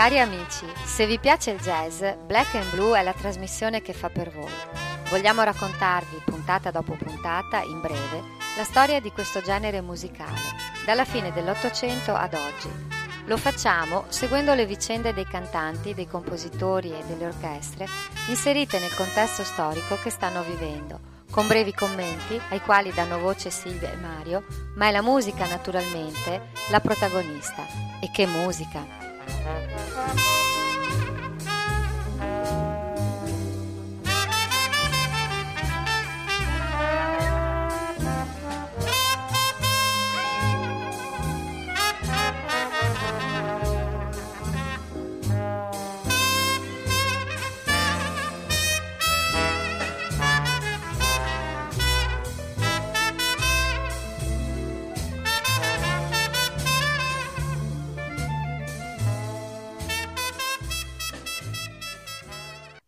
Cari 0.00 0.18
amici, 0.18 0.64
se 0.82 1.04
vi 1.04 1.18
piace 1.18 1.50
il 1.50 1.60
jazz, 1.60 2.02
Black 2.24 2.54
and 2.54 2.70
Blue 2.70 2.98
è 2.98 3.02
la 3.02 3.12
trasmissione 3.12 3.82
che 3.82 3.92
fa 3.92 4.08
per 4.08 4.30
voi. 4.30 4.50
Vogliamo 5.10 5.42
raccontarvi, 5.42 6.22
puntata 6.24 6.70
dopo 6.70 6.94
puntata, 6.94 7.60
in 7.60 7.82
breve, 7.82 8.22
la 8.56 8.64
storia 8.64 8.98
di 8.98 9.12
questo 9.12 9.42
genere 9.42 9.82
musicale, 9.82 10.40
dalla 10.86 11.04
fine 11.04 11.32
dell'Ottocento 11.32 12.14
ad 12.14 12.32
oggi. 12.32 12.70
Lo 13.26 13.36
facciamo 13.36 14.04
seguendo 14.08 14.54
le 14.54 14.64
vicende 14.64 15.12
dei 15.12 15.26
cantanti, 15.26 15.92
dei 15.92 16.08
compositori 16.08 16.92
e 16.92 17.04
delle 17.04 17.26
orchestre 17.26 17.86
inserite 18.28 18.78
nel 18.78 18.94
contesto 18.94 19.44
storico 19.44 19.98
che 20.02 20.08
stanno 20.08 20.42
vivendo, 20.44 20.98
con 21.30 21.46
brevi 21.46 21.74
commenti 21.74 22.40
ai 22.48 22.62
quali 22.62 22.90
danno 22.90 23.18
voce 23.18 23.50
Silvia 23.50 23.92
e 23.92 23.96
Mario, 23.96 24.46
ma 24.76 24.86
è 24.86 24.92
la 24.92 25.02
musica 25.02 25.46
naturalmente 25.46 26.52
la 26.70 26.80
protagonista. 26.80 27.66
E 28.00 28.10
che 28.10 28.24
musica! 28.24 28.99
you 29.30 30.39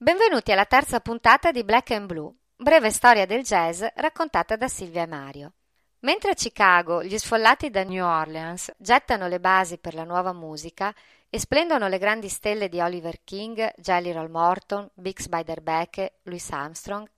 Benvenuti 0.03 0.51
alla 0.51 0.65
terza 0.65 0.99
puntata 0.99 1.53
di 1.53 1.63
Black 1.63 1.93
and 1.93 2.07
Blue, 2.07 2.35
breve 2.57 2.91
storia 2.91 3.25
del 3.25 3.45
jazz 3.45 3.85
raccontata 3.95 4.57
da 4.57 4.67
Silvia 4.67 5.03
e 5.03 5.07
Mario. 5.07 5.53
Mentre 6.01 6.33
a 6.33 6.35
Chicago 6.35 7.05
gli 7.05 7.17
sfollati 7.17 7.71
da 7.71 7.85
New 7.85 8.05
Orleans 8.05 8.73
gettano 8.79 9.29
le 9.29 9.39
basi 9.39 9.79
per 9.79 9.95
la 9.95 10.03
nuova 10.03 10.33
musica 10.33 10.93
e 11.31 11.39
splendono 11.39 11.87
le 11.87 11.99
grandi 11.99 12.29
stelle 12.29 12.69
di 12.69 12.81
Oliver 12.81 13.21
King, 13.23 13.75
Jelly 13.77 14.11
Roll 14.11 14.29
Morton, 14.29 14.91
Bix 14.93 15.29
Beiderbecke, 15.29 16.15
Louis 16.23 16.51
Armstrong, 16.51 17.09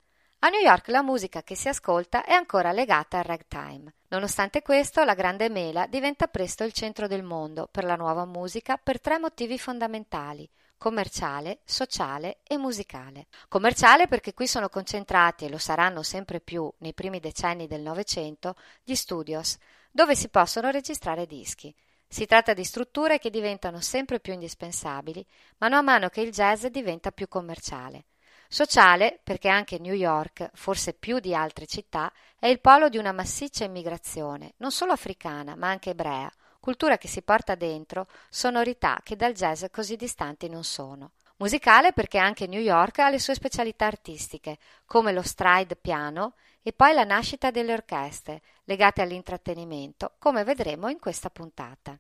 a 0.40 0.48
New 0.50 0.60
York 0.60 0.88
la 0.88 1.02
musica 1.02 1.42
che 1.42 1.56
si 1.56 1.68
ascolta 1.68 2.22
è 2.22 2.34
ancora 2.34 2.70
legata 2.70 3.16
al 3.16 3.24
ragtime. 3.24 3.94
Nonostante 4.08 4.60
questo, 4.60 5.04
la 5.04 5.14
Grande 5.14 5.48
Mela 5.48 5.86
diventa 5.86 6.26
presto 6.26 6.64
il 6.64 6.74
centro 6.74 7.06
del 7.06 7.22
mondo 7.22 7.66
per 7.66 7.84
la 7.84 7.96
nuova 7.96 8.26
musica 8.26 8.76
per 8.76 9.00
tre 9.00 9.18
motivi 9.18 9.58
fondamentali– 9.58 10.46
commerciale, 10.76 11.60
sociale 11.64 12.40
e 12.42 12.56
musicale. 12.58 13.26
Commerciale 13.48 14.08
perché 14.08 14.34
qui 14.34 14.46
sono 14.46 14.68
concentrati, 14.68 15.44
e 15.44 15.50
lo 15.50 15.58
saranno 15.58 16.02
sempre 16.02 16.40
più 16.40 16.70
nei 16.78 16.94
primi 16.94 17.20
decenni 17.20 17.66
del 17.66 17.80
Novecento, 17.80 18.54
gli 18.82 18.94
studios, 18.94 19.56
dove 19.90 20.14
si 20.14 20.28
possono 20.28 20.70
registrare 20.70 21.26
dischi. 21.26 21.74
Si 22.06 22.26
tratta 22.26 22.52
di 22.52 22.64
strutture 22.64 23.18
che 23.18 23.30
diventano 23.30 23.80
sempre 23.80 24.20
più 24.20 24.32
indispensabili, 24.32 25.24
mano 25.58 25.76
a 25.76 25.82
mano 25.82 26.08
che 26.08 26.20
il 26.20 26.30
jazz 26.30 26.66
diventa 26.66 27.10
più 27.10 27.28
commerciale. 27.28 28.06
Sociale 28.48 29.18
perché 29.22 29.48
anche 29.48 29.78
New 29.78 29.94
York, 29.94 30.50
forse 30.52 30.92
più 30.92 31.18
di 31.18 31.34
altre 31.34 31.66
città, 31.66 32.12
è 32.38 32.46
il 32.46 32.60
polo 32.60 32.88
di 32.88 32.98
una 32.98 33.10
massiccia 33.10 33.64
immigrazione, 33.64 34.54
non 34.58 34.70
solo 34.70 34.92
africana, 34.92 35.56
ma 35.56 35.68
anche 35.68 35.90
ebrea, 35.90 36.30
cultura 36.64 36.96
che 36.96 37.08
si 37.08 37.20
porta 37.20 37.54
dentro, 37.56 38.06
sonorità 38.30 38.98
che 39.02 39.16
dal 39.16 39.34
jazz 39.34 39.66
così 39.70 39.96
distanti 39.96 40.48
non 40.48 40.64
sono. 40.64 41.10
Musicale 41.36 41.92
perché 41.92 42.16
anche 42.16 42.46
New 42.46 42.60
York 42.60 43.00
ha 43.00 43.10
le 43.10 43.18
sue 43.18 43.34
specialità 43.34 43.84
artistiche, 43.84 44.56
come 44.86 45.12
lo 45.12 45.20
stride 45.20 45.76
piano 45.76 46.32
e 46.62 46.72
poi 46.72 46.94
la 46.94 47.04
nascita 47.04 47.50
delle 47.50 47.74
orchestre, 47.74 48.40
legate 48.64 49.02
all'intrattenimento, 49.02 50.14
come 50.18 50.42
vedremo 50.42 50.88
in 50.88 50.98
questa 50.98 51.28
puntata. 51.28 51.98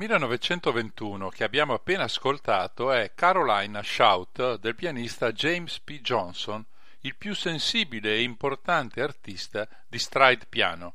1921 0.00 1.28
che 1.28 1.44
abbiamo 1.44 1.74
appena 1.74 2.04
ascoltato 2.04 2.90
è 2.90 3.12
Carolina 3.14 3.82
Shout 3.82 4.58
del 4.58 4.74
pianista 4.74 5.30
James 5.30 5.78
P. 5.78 6.00
Johnson, 6.00 6.64
il 7.00 7.14
più 7.16 7.34
sensibile 7.34 8.14
e 8.14 8.22
importante 8.22 9.02
artista 9.02 9.68
di 9.86 9.98
stride 9.98 10.46
piano. 10.48 10.94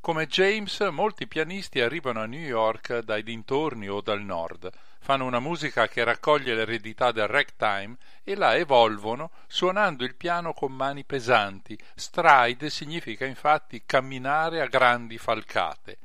Come 0.00 0.26
James, 0.26 0.80
molti 0.90 1.28
pianisti 1.28 1.78
arrivano 1.78 2.22
a 2.22 2.26
New 2.26 2.40
York 2.40 2.98
dai 3.04 3.22
dintorni 3.22 3.88
o 3.88 4.00
dal 4.00 4.20
nord, 4.20 4.68
fanno 4.98 5.26
una 5.26 5.38
musica 5.38 5.86
che 5.86 6.02
raccoglie 6.02 6.56
l'eredità 6.56 7.12
del 7.12 7.28
ragtime 7.28 7.98
e 8.24 8.34
la 8.34 8.56
evolvono 8.56 9.30
suonando 9.46 10.02
il 10.02 10.16
piano 10.16 10.54
con 10.54 10.72
mani 10.72 11.04
pesanti. 11.04 11.78
Stride 11.94 12.68
significa 12.68 13.24
infatti 13.24 13.84
camminare 13.86 14.60
a 14.60 14.66
grandi 14.66 15.18
falcate. 15.18 15.98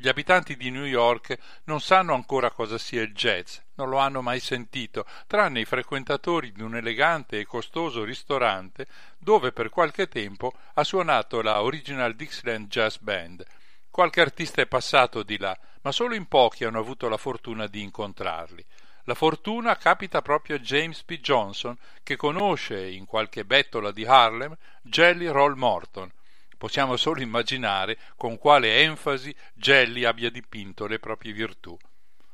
Gli 0.00 0.06
abitanti 0.06 0.56
di 0.56 0.70
New 0.70 0.84
York 0.84 1.36
non 1.64 1.80
sanno 1.80 2.14
ancora 2.14 2.52
cosa 2.52 2.78
sia 2.78 3.02
il 3.02 3.12
jazz, 3.12 3.58
non 3.74 3.88
lo 3.88 3.98
hanno 3.98 4.22
mai 4.22 4.38
sentito, 4.38 5.04
tranne 5.26 5.58
i 5.58 5.64
frequentatori 5.64 6.52
di 6.52 6.62
un 6.62 6.76
elegante 6.76 7.40
e 7.40 7.44
costoso 7.44 8.04
ristorante 8.04 8.86
dove 9.18 9.50
per 9.50 9.70
qualche 9.70 10.06
tempo 10.06 10.52
ha 10.74 10.84
suonato 10.84 11.42
la 11.42 11.62
Original 11.62 12.14
Dixieland 12.14 12.68
Jazz 12.68 12.98
Band. 12.98 13.44
Qualche 13.90 14.20
artista 14.20 14.62
è 14.62 14.66
passato 14.66 15.24
di 15.24 15.36
là, 15.36 15.58
ma 15.80 15.90
solo 15.90 16.14
in 16.14 16.28
pochi 16.28 16.62
hanno 16.62 16.78
avuto 16.78 17.08
la 17.08 17.16
fortuna 17.16 17.66
di 17.66 17.82
incontrarli. 17.82 18.64
La 19.02 19.14
fortuna 19.14 19.76
capita 19.76 20.22
proprio 20.22 20.54
a 20.54 20.60
James 20.60 21.02
P. 21.02 21.18
Johnson, 21.18 21.76
che 22.04 22.14
conosce 22.14 22.86
in 22.86 23.04
qualche 23.04 23.44
bettola 23.44 23.90
di 23.90 24.04
Harlem 24.04 24.56
Jelly 24.80 25.26
Roll 25.26 25.54
Morton, 25.54 26.12
Possiamo 26.58 26.96
solo 26.96 27.20
immaginare 27.20 27.96
con 28.16 28.36
quale 28.36 28.80
enfasi 28.82 29.32
Gelli 29.54 30.04
abbia 30.04 30.28
dipinto 30.28 30.88
le 30.88 30.98
proprie 30.98 31.32
virtù. 31.32 31.78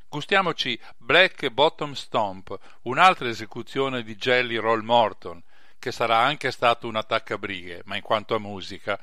Gustiamoci 0.08 0.80
Black 0.96 1.50
Bottom 1.50 1.92
Stomp, 1.92 2.58
un'altra 2.82 3.28
esecuzione 3.28 4.02
di 4.02 4.16
Jelly 4.16 4.56
Roll 4.56 4.82
Morton, 4.82 5.42
che 5.78 5.92
sarà 5.92 6.18
anche 6.18 6.50
stato 6.50 6.88
un 6.88 6.96
attaccabrighe, 6.96 7.82
ma 7.84 7.96
in 7.96 8.02
quanto 8.02 8.34
a 8.34 8.38
musica. 8.38 8.98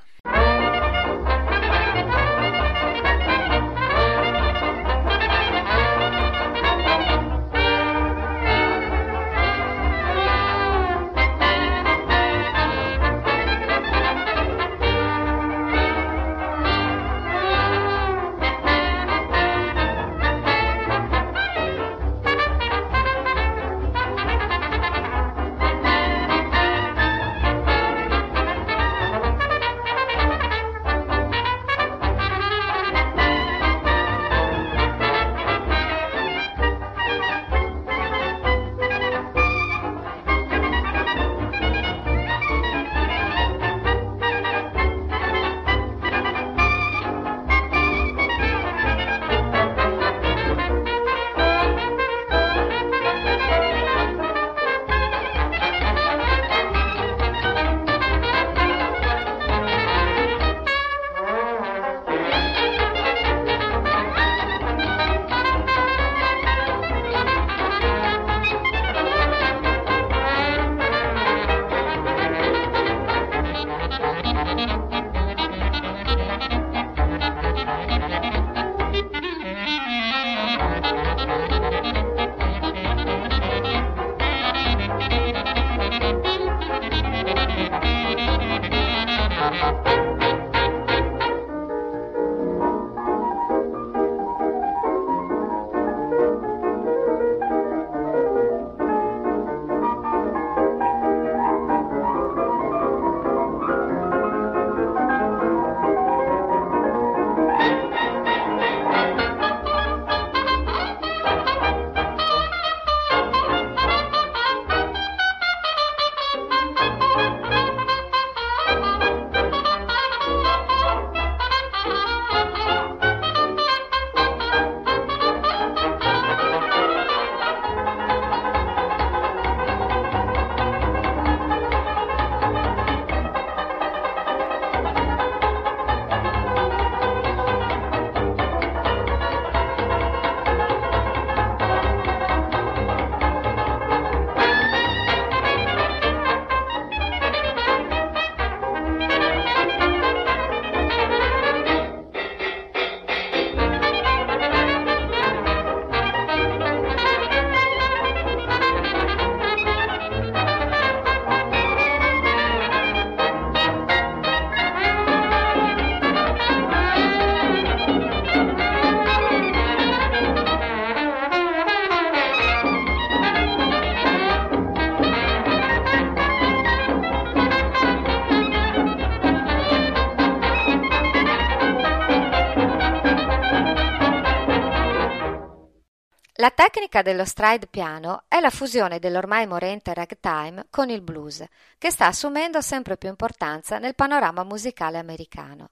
Tecnica 186.91 187.09
dello 187.09 187.23
stride 187.23 187.67
piano 187.67 188.23
è 188.27 188.41
la 188.41 188.49
fusione 188.49 188.99
dell'ormai 188.99 189.47
morente 189.47 189.93
ragtime 189.93 190.65
con 190.69 190.89
il 190.89 190.99
blues, 190.99 191.41
che 191.77 191.89
sta 191.89 192.07
assumendo 192.07 192.59
sempre 192.59 192.97
più 192.97 193.07
importanza 193.07 193.77
nel 193.77 193.95
panorama 193.95 194.43
musicale 194.43 194.97
americano. 194.97 195.69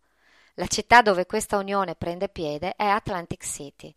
La 0.53 0.67
città 0.67 1.01
dove 1.01 1.25
questa 1.25 1.57
unione 1.57 1.95
prende 1.95 2.29
piede 2.29 2.73
è 2.77 2.85
Atlantic 2.85 3.43
City. 3.43 3.93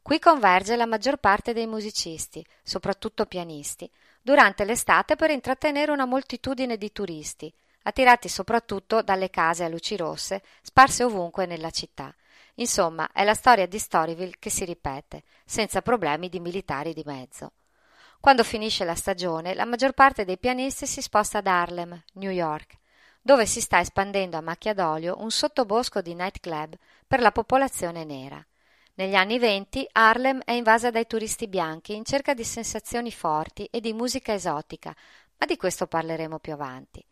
Qui 0.00 0.20
converge 0.20 0.76
la 0.76 0.86
maggior 0.86 1.16
parte 1.16 1.52
dei 1.52 1.66
musicisti, 1.66 2.46
soprattutto 2.62 3.26
pianisti, 3.26 3.90
durante 4.22 4.64
l'estate 4.64 5.16
per 5.16 5.30
intrattenere 5.30 5.90
una 5.90 6.04
moltitudine 6.04 6.76
di 6.76 6.92
turisti, 6.92 7.52
attirati 7.82 8.28
soprattutto 8.28 9.02
dalle 9.02 9.28
case 9.28 9.64
a 9.64 9.68
luci 9.68 9.96
rosse 9.96 10.40
sparse 10.62 11.02
ovunque 11.02 11.46
nella 11.46 11.70
città 11.70 12.14
Insomma, 12.60 13.10
è 13.12 13.24
la 13.24 13.34
storia 13.34 13.66
di 13.66 13.78
Storyville 13.78 14.36
che 14.38 14.50
si 14.50 14.66
ripete, 14.66 15.22
senza 15.46 15.80
problemi 15.80 16.28
di 16.28 16.40
militari 16.40 16.92
di 16.92 17.02
mezzo. 17.06 17.52
Quando 18.20 18.44
finisce 18.44 18.84
la 18.84 18.94
stagione, 18.94 19.54
la 19.54 19.64
maggior 19.64 19.92
parte 19.92 20.26
dei 20.26 20.36
pianisti 20.36 20.86
si 20.86 21.00
sposta 21.00 21.38
ad 21.38 21.46
Harlem, 21.46 22.02
New 22.14 22.30
York, 22.30 22.76
dove 23.22 23.46
si 23.46 23.62
sta 23.62 23.80
espandendo 23.80 24.36
a 24.36 24.42
macchia 24.42 24.74
d'olio 24.74 25.16
un 25.20 25.30
sottobosco 25.30 26.02
di 26.02 26.14
nightclub 26.14 26.76
per 27.06 27.20
la 27.20 27.32
popolazione 27.32 28.04
nera. 28.04 28.44
Negli 28.94 29.14
anni 29.14 29.38
venti 29.38 29.88
Harlem 29.92 30.42
è 30.44 30.52
invasa 30.52 30.90
dai 30.90 31.06
turisti 31.06 31.48
bianchi 31.48 31.94
in 31.94 32.04
cerca 32.04 32.34
di 32.34 32.44
sensazioni 32.44 33.10
forti 33.10 33.64
e 33.70 33.80
di 33.80 33.94
musica 33.94 34.34
esotica, 34.34 34.94
ma 35.38 35.46
di 35.46 35.56
questo 35.56 35.86
parleremo 35.86 36.38
più 36.38 36.52
avanti. 36.52 37.02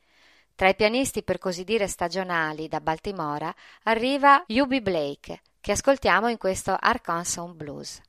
Tra 0.59 0.69
i 0.69 0.75
pianisti 0.75 1.23
per 1.23 1.39
così 1.39 1.63
dire 1.63 1.87
stagionali 1.87 2.67
da 2.67 2.81
Baltimora 2.81 3.55
arriva 3.85 4.43
Yubi 4.49 4.81
Blake, 4.81 5.43
che 5.61 5.71
ascoltiamo 5.71 6.27
in 6.27 6.37
questo 6.37 6.77
Arkansas 6.77 7.53
Blues. 7.53 8.01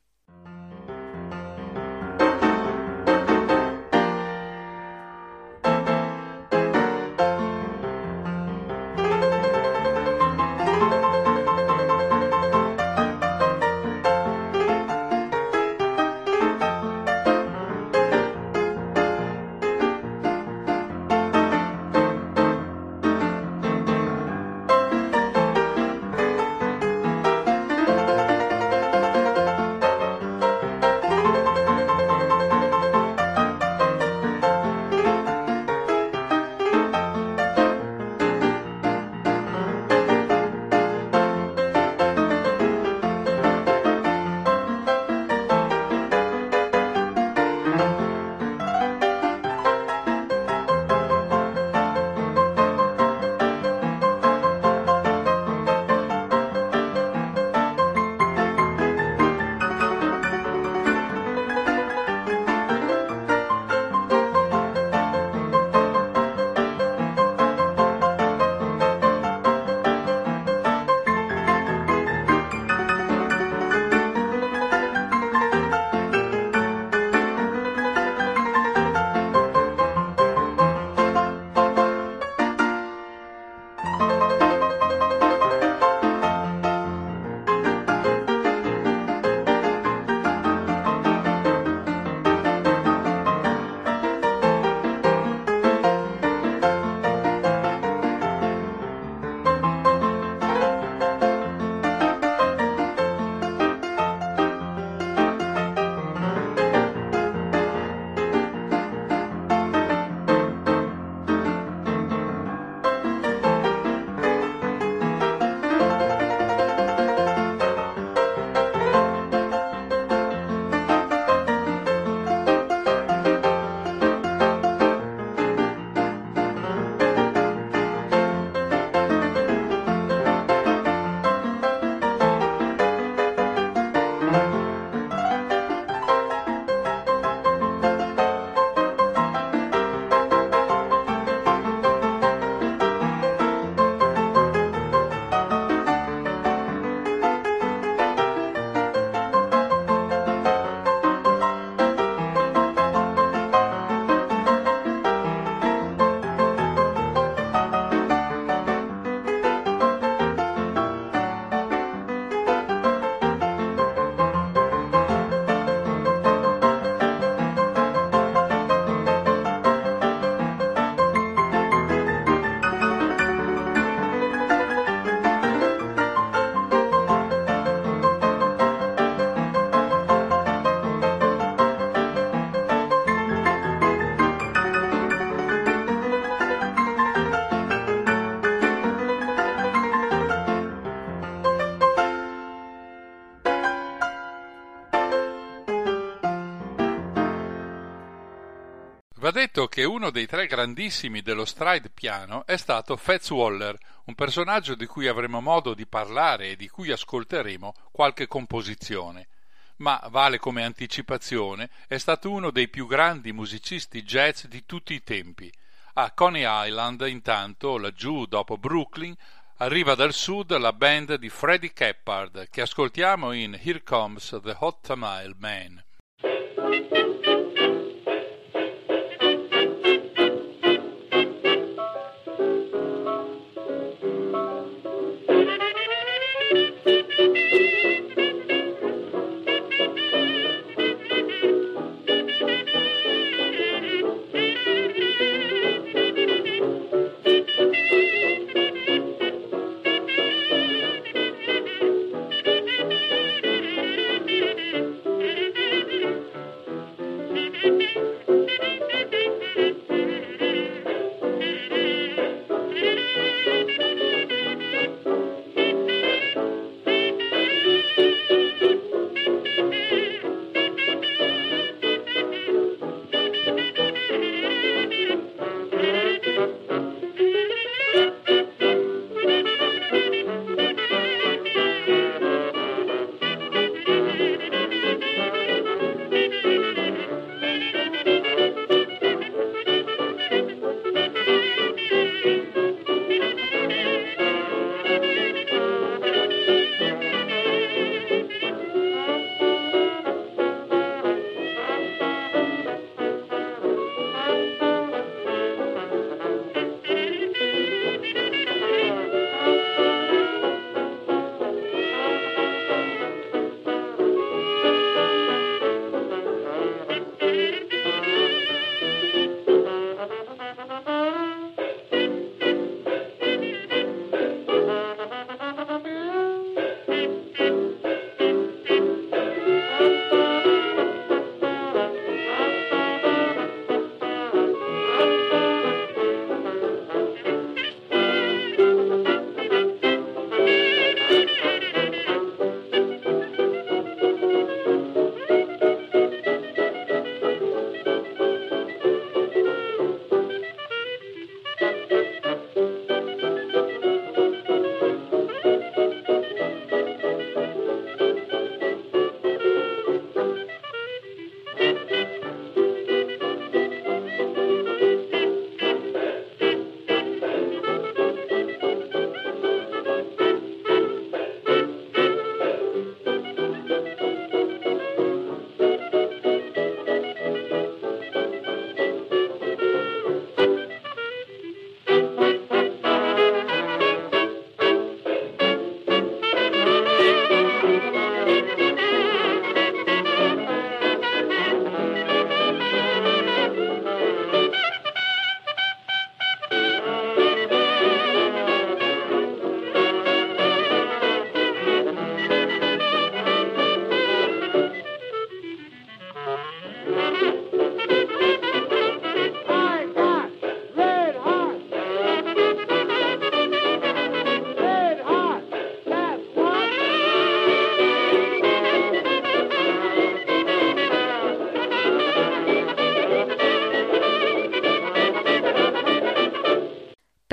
Va 199.30 199.38
detto 199.38 199.68
che 199.68 199.84
uno 199.84 200.10
dei 200.10 200.26
tre 200.26 200.48
grandissimi 200.48 201.22
dello 201.22 201.44
stride 201.44 201.88
piano 201.88 202.44
è 202.46 202.56
stato 202.56 202.96
Fats 202.96 203.30
Waller, 203.30 203.78
un 204.06 204.16
personaggio 204.16 204.74
di 204.74 204.86
cui 204.86 205.06
avremo 205.06 205.40
modo 205.40 205.72
di 205.72 205.86
parlare 205.86 206.48
e 206.48 206.56
di 206.56 206.66
cui 206.66 206.90
ascolteremo 206.90 207.72
qualche 207.92 208.26
composizione. 208.26 209.28
Ma 209.76 210.02
vale 210.10 210.40
come 210.40 210.64
anticipazione, 210.64 211.70
è 211.86 211.96
stato 211.96 212.28
uno 212.28 212.50
dei 212.50 212.66
più 212.66 212.88
grandi 212.88 213.30
musicisti 213.30 214.02
jazz 214.02 214.46
di 214.46 214.66
tutti 214.66 214.94
i 214.94 215.04
tempi. 215.04 215.48
A 215.92 216.10
Coney 216.10 216.42
Island, 216.44 217.00
intanto, 217.06 217.78
laggiù 217.78 218.26
dopo 218.26 218.58
Brooklyn, 218.58 219.14
arriva 219.58 219.94
dal 219.94 220.12
sud 220.12 220.56
la 220.58 220.72
band 220.72 221.14
di 221.14 221.28
Freddie 221.28 221.72
Keppard, 221.72 222.48
che 222.50 222.62
ascoltiamo 222.62 223.30
in 223.30 223.56
Here 223.62 223.84
Comes 223.84 224.40
the 224.42 224.56
Hot 224.58 224.78
Tamale 224.84 225.36
Man. 225.38 225.84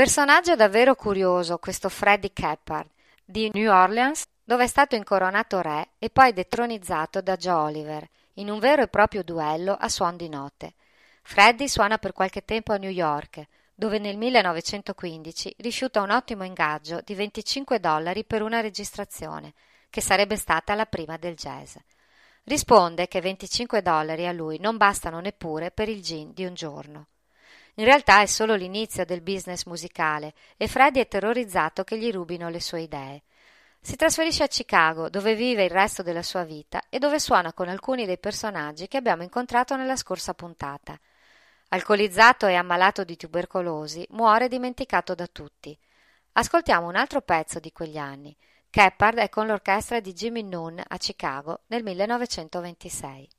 Personaggio 0.07 0.55
davvero 0.55 0.95
curioso 0.95 1.57
questo 1.57 1.89
Freddie 1.89 2.31
Keppard 2.31 2.87
di 3.25 3.51
New 3.51 3.69
Orleans, 3.69 4.23
dove 4.41 4.63
è 4.63 4.67
stato 4.67 4.95
incoronato 4.95 5.59
re 5.59 5.89
e 5.99 6.09
poi 6.09 6.31
detronizzato 6.31 7.19
da 7.19 7.35
Joe 7.35 7.71
Oliver 7.71 8.07
in 8.35 8.49
un 8.49 8.57
vero 8.57 8.83
e 8.83 8.87
proprio 8.87 9.21
duello 9.21 9.73
a 9.73 9.89
suon 9.89 10.15
di 10.15 10.29
note. 10.29 10.75
Freddie 11.23 11.67
suona 11.67 11.97
per 11.97 12.13
qualche 12.13 12.45
tempo 12.45 12.71
a 12.71 12.77
New 12.77 12.89
York, 12.89 13.45
dove 13.75 13.99
nel 13.99 14.15
1915 14.15 15.55
rifiuta 15.57 16.01
un 16.01 16.11
ottimo 16.11 16.45
ingaggio 16.45 17.01
di 17.03 17.13
25 17.13 17.77
dollari 17.81 18.23
per 18.23 18.43
una 18.43 18.61
registrazione, 18.61 19.51
che 19.89 19.99
sarebbe 19.99 20.37
stata 20.37 20.73
la 20.73 20.85
prima 20.85 21.17
del 21.17 21.35
jazz. 21.35 21.75
Risponde 22.45 23.09
che 23.09 23.19
25 23.19 23.81
dollari 23.81 24.25
a 24.25 24.31
lui 24.31 24.57
non 24.57 24.77
bastano 24.77 25.19
neppure 25.19 25.69
per 25.69 25.89
il 25.89 26.01
gin 26.01 26.31
di 26.31 26.45
un 26.45 26.53
giorno. 26.53 27.07
In 27.79 27.85
realtà 27.85 28.21
è 28.21 28.25
solo 28.25 28.55
l'inizio 28.55 29.05
del 29.05 29.21
business 29.21 29.65
musicale 29.65 30.33
e 30.57 30.67
Freddy 30.67 30.99
è 30.99 31.07
terrorizzato 31.07 31.83
che 31.83 31.97
gli 31.97 32.11
rubino 32.11 32.49
le 32.49 32.59
sue 32.59 32.81
idee. 32.81 33.21
Si 33.79 33.95
trasferisce 33.95 34.43
a 34.43 34.47
Chicago, 34.47 35.09
dove 35.09 35.35
vive 35.35 35.63
il 35.63 35.69
resto 35.69 36.01
della 36.01 36.23
sua 36.23 36.43
vita 36.43 36.81
e 36.89 36.97
dove 36.97 37.19
suona 37.19 37.53
con 37.53 37.69
alcuni 37.69 38.07
dei 38.07 38.17
personaggi 38.17 38.87
che 38.87 38.97
abbiamo 38.97 39.21
incontrato 39.21 39.75
nella 39.75 39.95
scorsa 39.95 40.33
puntata. 40.33 40.99
Alcolizzato 41.69 42.47
e 42.47 42.55
ammalato 42.55 43.03
di 43.03 43.15
tubercolosi, 43.15 44.07
muore 44.09 44.47
dimenticato 44.47 45.13
da 45.13 45.27
tutti. 45.27 45.77
Ascoltiamo 46.33 46.87
un 46.87 46.95
altro 46.95 47.21
pezzo 47.21 47.59
di 47.59 47.71
quegli 47.71 47.97
anni. 47.97 48.35
Keppard 48.71 49.19
è 49.19 49.29
con 49.29 49.45
l'orchestra 49.45 49.99
di 49.99 50.13
Jimmy 50.13 50.41
Noon 50.41 50.81
a 50.85 50.97
Chicago 50.97 51.61
nel 51.67 51.83
1926. 51.83 53.29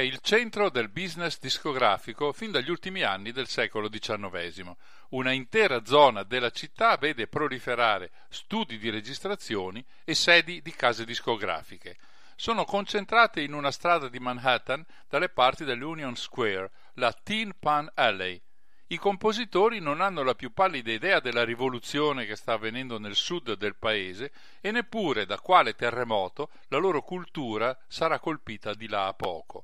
Il 0.00 0.18
centro 0.20 0.70
del 0.70 0.88
business 0.88 1.38
discografico 1.38 2.32
fin 2.32 2.50
dagli 2.50 2.70
ultimi 2.70 3.02
anni 3.02 3.32
del 3.32 3.48
secolo 3.48 3.88
XIX. 3.88 4.74
Una 5.10 5.32
intera 5.32 5.84
zona 5.84 6.22
della 6.22 6.50
città 6.50 6.96
vede 6.96 7.26
proliferare 7.26 8.10
studi 8.28 8.78
di 8.78 8.90
registrazioni 8.90 9.84
e 10.04 10.14
sedi 10.14 10.62
di 10.62 10.72
case 10.72 11.04
discografiche. 11.04 11.96
Sono 12.36 12.64
concentrate 12.64 13.40
in 13.40 13.52
una 13.52 13.70
strada 13.70 14.08
di 14.08 14.18
Manhattan 14.18 14.84
dalle 15.08 15.28
parti 15.28 15.64
dell'Union 15.64 16.16
Square, 16.16 16.70
la 16.94 17.12
Tin 17.12 17.52
Pan 17.58 17.90
Alley, 17.94 18.40
i 18.92 18.96
compositori 18.96 19.78
non 19.78 20.00
hanno 20.00 20.24
la 20.24 20.34
più 20.34 20.52
pallida 20.52 20.90
idea 20.90 21.20
della 21.20 21.44
rivoluzione 21.44 22.26
che 22.26 22.34
sta 22.34 22.54
avvenendo 22.54 22.98
nel 22.98 23.14
sud 23.14 23.54
del 23.54 23.76
paese 23.76 24.32
e 24.60 24.72
neppure 24.72 25.26
da 25.26 25.38
quale 25.38 25.76
terremoto 25.76 26.50
la 26.66 26.78
loro 26.78 27.00
cultura 27.00 27.78
sarà 27.86 28.18
colpita 28.18 28.74
di 28.74 28.88
là 28.88 29.06
a 29.06 29.14
poco. 29.14 29.62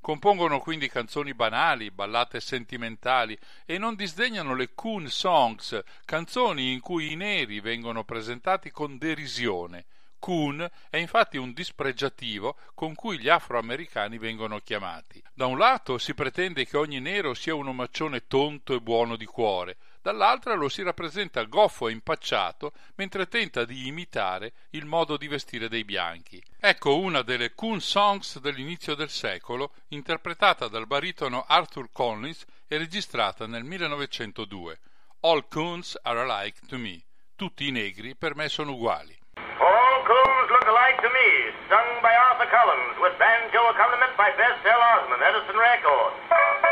Compongono 0.00 0.58
quindi 0.60 0.88
canzoni 0.88 1.34
banali, 1.34 1.90
ballate 1.90 2.40
sentimentali 2.40 3.38
e 3.64 3.78
non 3.78 3.94
disdegnano 3.94 4.54
le 4.54 4.74
coon 4.74 5.08
songs, 5.08 5.80
canzoni 6.04 6.72
in 6.72 6.80
cui 6.80 7.12
i 7.12 7.16
neri 7.16 7.60
vengono 7.60 8.04
presentati 8.04 8.70
con 8.70 8.96
derisione, 8.96 9.86
Coon 10.18 10.68
è 10.90 10.96
infatti 10.96 11.36
un 11.36 11.52
dispregiativo 11.52 12.56
con 12.74 12.94
cui 12.94 13.18
gli 13.18 13.28
afroamericani 13.28 14.18
vengono 14.18 14.58
chiamati. 14.58 15.22
Da 15.32 15.46
un 15.46 15.58
lato 15.58 15.96
si 15.98 16.14
pretende 16.14 16.66
che 16.66 16.76
ogni 16.76 17.00
nero 17.00 17.34
sia 17.34 17.54
un 17.54 17.68
omaccione 17.68 18.26
tonto 18.26 18.74
e 18.74 18.80
buono 18.80 19.16
di 19.16 19.26
cuore, 19.26 19.76
dall'altra 20.08 20.54
lo 20.54 20.70
si 20.70 20.82
rappresenta 20.82 21.42
goffo 21.42 21.86
e 21.86 21.92
impacciato 21.92 22.72
mentre 22.94 23.28
tenta 23.28 23.66
di 23.66 23.88
imitare 23.88 24.52
il 24.70 24.86
modo 24.86 25.18
di 25.18 25.28
vestire 25.28 25.68
dei 25.68 25.84
bianchi. 25.84 26.42
Ecco 26.58 26.96
una 26.96 27.20
delle 27.20 27.54
Coon 27.54 27.82
Songs 27.82 28.38
dell'inizio 28.38 28.94
del 28.94 29.10
secolo, 29.10 29.72
interpretata 29.88 30.66
dal 30.68 30.86
baritono 30.86 31.44
Arthur 31.46 31.90
Collins 31.92 32.46
e 32.66 32.78
registrata 32.78 33.46
nel 33.46 33.64
1902. 33.64 34.78
All 35.20 35.46
Coons 35.46 35.98
are 36.00 36.20
alike 36.20 36.60
to 36.66 36.78
me. 36.78 37.02
Tutti 37.36 37.68
i 37.68 37.70
negri 37.70 38.16
per 38.16 38.34
me 38.34 38.48
sono 38.48 38.72
uguali. 38.72 39.14
All 39.36 40.04
coons 40.06 40.48
look 40.48 40.66
alike 40.66 41.02
to 41.02 41.10
me, 41.10 41.52
sung 41.68 42.00
by 42.00 42.14
Arthur 42.14 42.48
Collins, 42.48 42.96
with 42.98 43.12
banjo 43.18 43.60
accompaniment 43.68 44.16
by 44.16 44.32
Bess 44.40 44.56
L. 44.64 44.80
Osmond, 44.80 45.20
Edison 45.20 45.58
Records. 45.58 46.67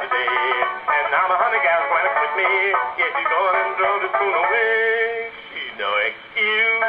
He's 0.00 0.08
the 0.08 0.16
leader 0.16 0.32
of 0.32 0.72
the 0.72 0.88
day. 0.88 0.88
And 0.88 1.06
now 1.12 1.28
my 1.28 1.36
honey 1.36 1.60
gal's 1.60 1.84
to 1.84 2.10
quit 2.16 2.32
me. 2.40 2.48
Yeah, 2.96 3.12
she's 3.12 3.28
going 3.28 3.56
and 3.60 3.76
drove 3.76 4.00
this 4.00 4.14
coon 4.16 4.32
away. 4.32 5.28
She's 5.52 5.74
no 5.76 5.90
excuse 6.08 6.80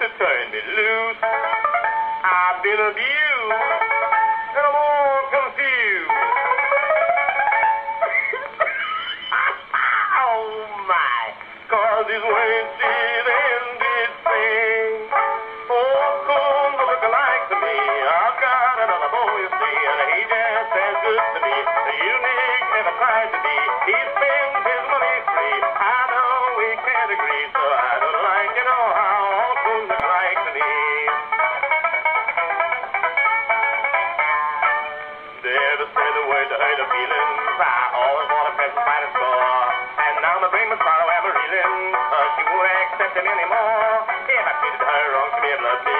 to 0.00 0.06
turn 0.16 0.44
me 0.52 0.60
loose. 0.76 1.20
I've 1.20 2.62
been 2.64 2.80
abused, 2.80 3.52
and 4.56 4.64
I'm 4.64 4.76
all 4.76 5.28
confused. 5.28 6.10
oh 10.24 10.64
my, 10.88 11.20
cause 11.68 12.06
his 12.08 12.24
ways 12.24 12.65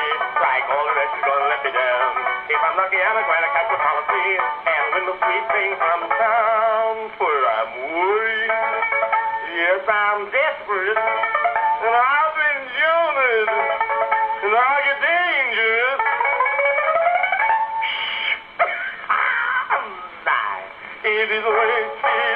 have. 0.06 0.38
Like 0.38 0.64
all 0.70 0.84
the 0.86 0.94
rest, 0.94 1.10
she's 1.14 1.24
gonna 1.26 1.48
let 1.50 1.60
me 1.64 1.70
down. 1.74 2.10
If 2.46 2.60
I'm 2.62 2.76
lucky, 2.78 2.98
I'm 3.00 3.16
to 3.16 3.50
catch 3.54 3.68
the 3.70 3.80
policy. 3.80 4.28
And 4.38 4.84
win 4.94 5.04
the 5.10 5.16
sweet 5.18 5.46
thing 5.50 5.70
from 5.80 6.00
town. 6.06 6.94
For 7.18 7.30
I'm 7.30 7.70
worried. 7.94 8.52
Yes, 9.56 9.82
I'm 9.88 10.20
desperate. 10.30 10.98
And 10.98 11.94
I've 11.94 12.34
been 12.36 12.62
Jonas. 12.76 13.50
And 14.46 14.52
are 14.54 14.80
you 14.86 14.94
dangerous? 15.02 16.00
It 21.06 21.30
is 21.30 21.44
way 21.46 21.70
she 21.70 21.86
says 22.02 22.35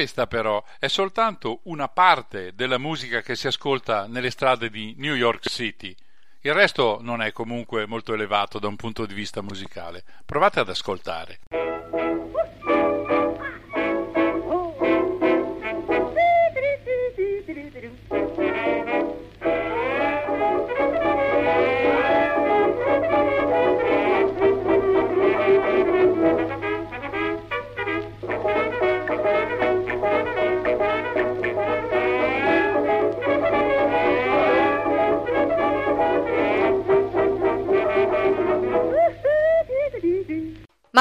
Questa 0.00 0.26
però 0.26 0.64
è 0.78 0.88
soltanto 0.88 1.60
una 1.64 1.86
parte 1.88 2.54
della 2.54 2.78
musica 2.78 3.20
che 3.20 3.36
si 3.36 3.48
ascolta 3.48 4.06
nelle 4.06 4.30
strade 4.30 4.70
di 4.70 4.94
New 4.96 5.14
York 5.14 5.46
City. 5.46 5.94
Il 6.40 6.54
resto 6.54 7.00
non 7.02 7.20
è 7.20 7.32
comunque 7.32 7.84
molto 7.84 8.14
elevato 8.14 8.58
da 8.58 8.66
un 8.66 8.76
punto 8.76 9.04
di 9.04 9.12
vista 9.12 9.42
musicale. 9.42 10.02
Provate 10.24 10.60
ad 10.60 10.70
ascoltare. 10.70 11.40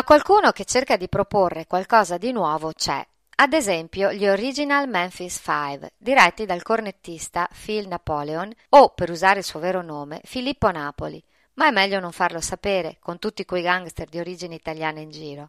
Qualcuno 0.09 0.51
che 0.51 0.65
cerca 0.65 0.97
di 0.97 1.07
proporre 1.07 1.67
qualcosa 1.67 2.17
di 2.17 2.31
nuovo 2.31 2.73
c'è. 2.73 3.05
Ad 3.35 3.53
esempio 3.53 4.11
gli 4.11 4.27
Original 4.27 4.89
Memphis 4.89 5.37
Five, 5.37 5.91
diretti 5.99 6.47
dal 6.47 6.63
cornettista 6.63 7.47
Phil 7.53 7.87
Napoleon 7.87 8.51
o, 8.69 8.89
per 8.89 9.11
usare 9.11 9.37
il 9.37 9.45
suo 9.45 9.59
vero 9.59 9.83
nome, 9.83 10.19
Filippo 10.23 10.71
Napoli, 10.71 11.23
ma 11.53 11.67
è 11.67 11.71
meglio 11.71 11.99
non 11.99 12.11
farlo 12.11 12.41
sapere 12.41 12.97
con 12.99 13.19
tutti 13.19 13.45
quei 13.45 13.61
gangster 13.61 14.09
di 14.09 14.17
origine 14.17 14.55
italiana 14.55 14.99
in 14.99 15.11
giro. 15.11 15.45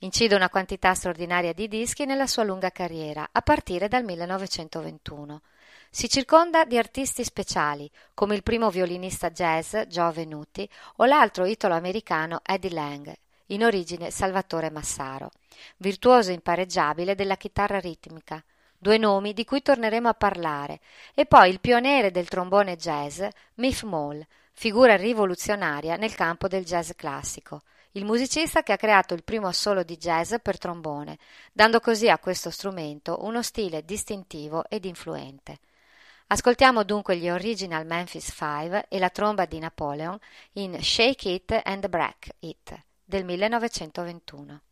Incide 0.00 0.34
una 0.34 0.50
quantità 0.50 0.92
straordinaria 0.92 1.54
di 1.54 1.66
dischi 1.66 2.04
nella 2.04 2.26
sua 2.26 2.42
lunga 2.42 2.68
carriera, 2.68 3.26
a 3.32 3.40
partire 3.40 3.88
dal 3.88 4.04
1921. 4.04 5.40
Si 5.88 6.10
circonda 6.10 6.66
di 6.66 6.76
artisti 6.76 7.24
speciali, 7.24 7.90
come 8.12 8.34
il 8.34 8.42
primo 8.42 8.68
violinista 8.68 9.30
jazz 9.30 9.74
Joe 9.88 10.12
Venuti 10.12 10.68
o 10.96 11.06
l'altro 11.06 11.46
italo-americano 11.46 12.40
Eddie 12.44 12.70
Lang, 12.70 13.14
in 13.46 13.64
origine 13.64 14.10
Salvatore 14.10 14.70
Massaro, 14.70 15.30
virtuoso 15.78 16.32
impareggiabile 16.32 17.14
della 17.14 17.36
chitarra 17.36 17.78
ritmica, 17.78 18.42
due 18.78 18.98
nomi 18.98 19.32
di 19.32 19.44
cui 19.44 19.62
torneremo 19.62 20.08
a 20.08 20.14
parlare, 20.14 20.80
e 21.14 21.26
poi 21.26 21.50
il 21.50 21.60
pioniere 21.60 22.10
del 22.10 22.28
trombone 22.28 22.76
jazz, 22.76 23.22
Miff 23.54 23.82
Mall, 23.82 24.24
figura 24.52 24.96
rivoluzionaria 24.96 25.96
nel 25.96 26.14
campo 26.14 26.48
del 26.48 26.64
jazz 26.64 26.90
classico, 26.96 27.62
il 27.92 28.04
musicista 28.04 28.62
che 28.62 28.72
ha 28.72 28.76
creato 28.76 29.14
il 29.14 29.24
primo 29.24 29.46
assolo 29.46 29.82
di 29.82 29.96
jazz 29.96 30.34
per 30.42 30.58
trombone, 30.58 31.18
dando 31.52 31.80
così 31.80 32.08
a 32.08 32.18
questo 32.18 32.50
strumento 32.50 33.24
uno 33.24 33.42
stile 33.42 33.84
distintivo 33.84 34.64
ed 34.68 34.84
influente. 34.84 35.58
Ascoltiamo 36.26 36.82
dunque 36.82 37.16
gli 37.16 37.28
Original 37.28 37.86
Memphis 37.86 38.32
Five 38.32 38.86
e 38.88 38.98
la 38.98 39.10
tromba 39.10 39.44
di 39.44 39.58
Napoleon 39.58 40.18
in 40.52 40.82
Shake 40.82 41.28
It 41.28 41.60
and 41.62 41.86
Break 41.88 42.34
It 42.40 42.84
del 43.06 43.24
1921. 43.24 44.62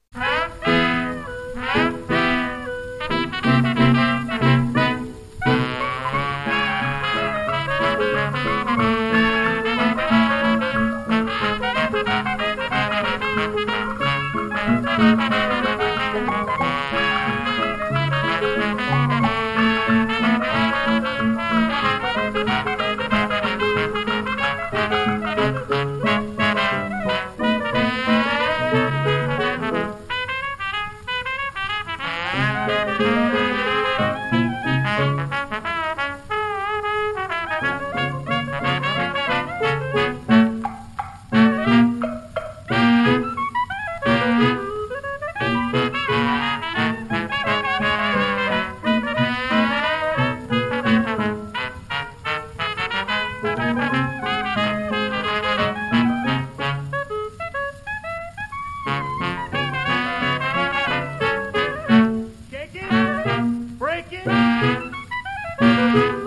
Música 64.33 66.22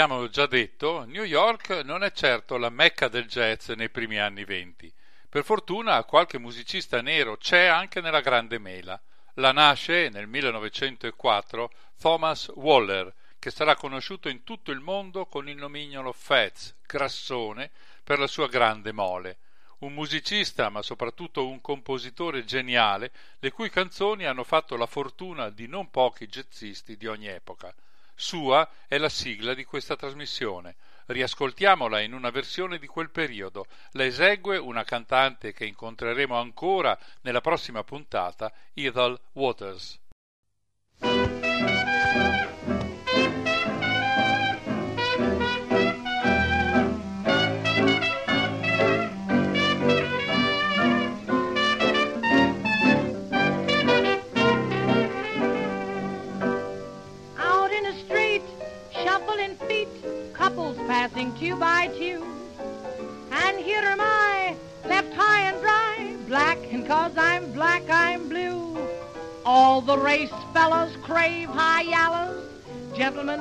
abbiamo 0.00 0.28
già 0.28 0.46
detto, 0.46 1.04
New 1.06 1.24
York 1.24 1.80
non 1.82 2.04
è 2.04 2.12
certo 2.12 2.56
la 2.56 2.70
mecca 2.70 3.08
del 3.08 3.26
jazz 3.26 3.70
nei 3.70 3.90
primi 3.90 4.20
anni 4.20 4.44
venti. 4.44 4.92
Per 5.28 5.42
fortuna 5.42 6.04
qualche 6.04 6.38
musicista 6.38 7.02
nero 7.02 7.36
c'è 7.36 7.64
anche 7.64 8.00
nella 8.00 8.20
grande 8.20 8.60
mela. 8.60 9.00
La 9.34 9.50
nasce 9.50 10.08
nel 10.08 10.28
1904 10.28 11.72
Thomas 11.98 12.46
Waller, 12.54 13.12
che 13.40 13.50
sarà 13.50 13.74
conosciuto 13.74 14.28
in 14.28 14.44
tutto 14.44 14.70
il 14.70 14.78
mondo 14.78 15.26
con 15.26 15.48
il 15.48 15.56
nomignolo 15.56 16.12
Fats, 16.12 16.76
grassone, 16.86 17.68
per 18.04 18.20
la 18.20 18.28
sua 18.28 18.46
grande 18.46 18.92
mole. 18.92 19.38
Un 19.78 19.94
musicista, 19.94 20.68
ma 20.68 20.80
soprattutto 20.80 21.48
un 21.48 21.60
compositore 21.60 22.44
geniale, 22.44 23.10
le 23.40 23.50
cui 23.50 23.68
canzoni 23.68 24.26
hanno 24.26 24.44
fatto 24.44 24.76
la 24.76 24.86
fortuna 24.86 25.50
di 25.50 25.66
non 25.66 25.90
pochi 25.90 26.28
jazzisti 26.28 26.96
di 26.96 27.08
ogni 27.08 27.26
epoca. 27.26 27.74
Sua 28.20 28.68
è 28.88 28.98
la 28.98 29.08
sigla 29.08 29.54
di 29.54 29.62
questa 29.64 29.94
trasmissione. 29.94 30.74
Riascoltiamola 31.06 32.00
in 32.00 32.14
una 32.14 32.30
versione 32.30 32.78
di 32.78 32.88
quel 32.88 33.10
periodo. 33.10 33.66
La 33.92 34.04
esegue 34.04 34.58
una 34.58 34.82
cantante 34.82 35.52
che 35.52 35.64
incontreremo 35.64 36.36
ancora 36.36 36.98
nella 37.20 37.40
prossima 37.40 37.84
puntata, 37.84 38.52
Ethel 38.74 39.16
Waters. 39.34 40.00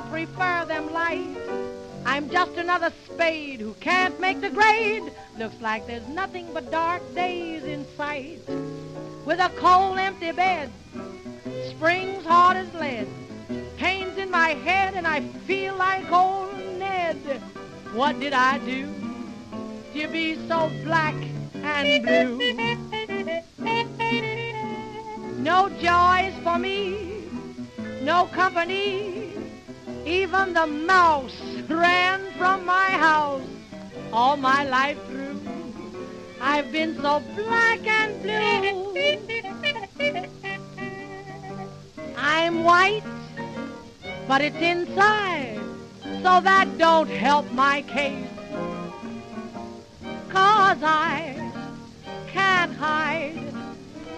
Prefer 0.09 0.65
them 0.65 0.91
light. 0.93 1.37
I'm 2.05 2.29
just 2.29 2.55
another 2.57 2.91
spade 3.05 3.59
who 3.59 3.73
can't 3.75 4.19
make 4.19 4.39
the 4.41 4.49
grade. 4.49 5.03
Looks 5.37 5.59
like 5.61 5.85
there's 5.87 6.07
nothing 6.07 6.47
but 6.53 6.71
dark 6.71 7.01
days 7.13 7.63
in 7.63 7.85
sight. 7.97 8.39
With 9.25 9.39
a 9.39 9.49
cold, 9.57 9.97
empty 9.97 10.31
bed, 10.31 10.71
springs 11.69 12.25
hard 12.25 12.57
as 12.57 12.73
lead, 12.75 13.07
pains 13.75 14.17
in 14.17 14.31
my 14.31 14.49
head, 14.49 14.93
and 14.93 15.05
I 15.05 15.21
feel 15.21 15.75
like 15.75 16.09
old 16.11 16.57
Ned. 16.79 17.17
What 17.93 18.19
did 18.19 18.33
I 18.33 18.59
do 18.59 18.87
to 19.93 20.07
be 20.07 20.35
so 20.47 20.71
black 20.83 21.15
and 21.55 22.03
blue? 22.03 22.37
No 25.39 25.69
joys 25.69 26.33
for 26.43 26.57
me, 26.57 27.23
no 28.01 28.25
company. 28.27 29.26
Even 30.07 30.53
the 30.53 30.65
mouse 30.65 31.35
ran 31.67 32.21
from 32.37 32.65
my 32.65 32.91
house 32.91 33.43
all 34.13 34.37
my 34.37 34.63
life 34.63 34.97
through. 35.07 35.37
I've 36.39 36.71
been 36.71 36.95
so 37.01 37.21
black 37.35 37.85
and 37.85 38.21
blue. 38.23 38.93
I'm 42.15 42.63
white, 42.63 43.03
but 44.29 44.41
it's 44.41 44.55
inside, 44.55 45.59
so 46.23 46.39
that 46.39 46.77
don't 46.77 47.09
help 47.09 47.51
my 47.51 47.81
case. 47.81 48.29
Cause 50.29 50.81
I 50.83 51.35
can't 52.27 52.73
hide 52.73 53.53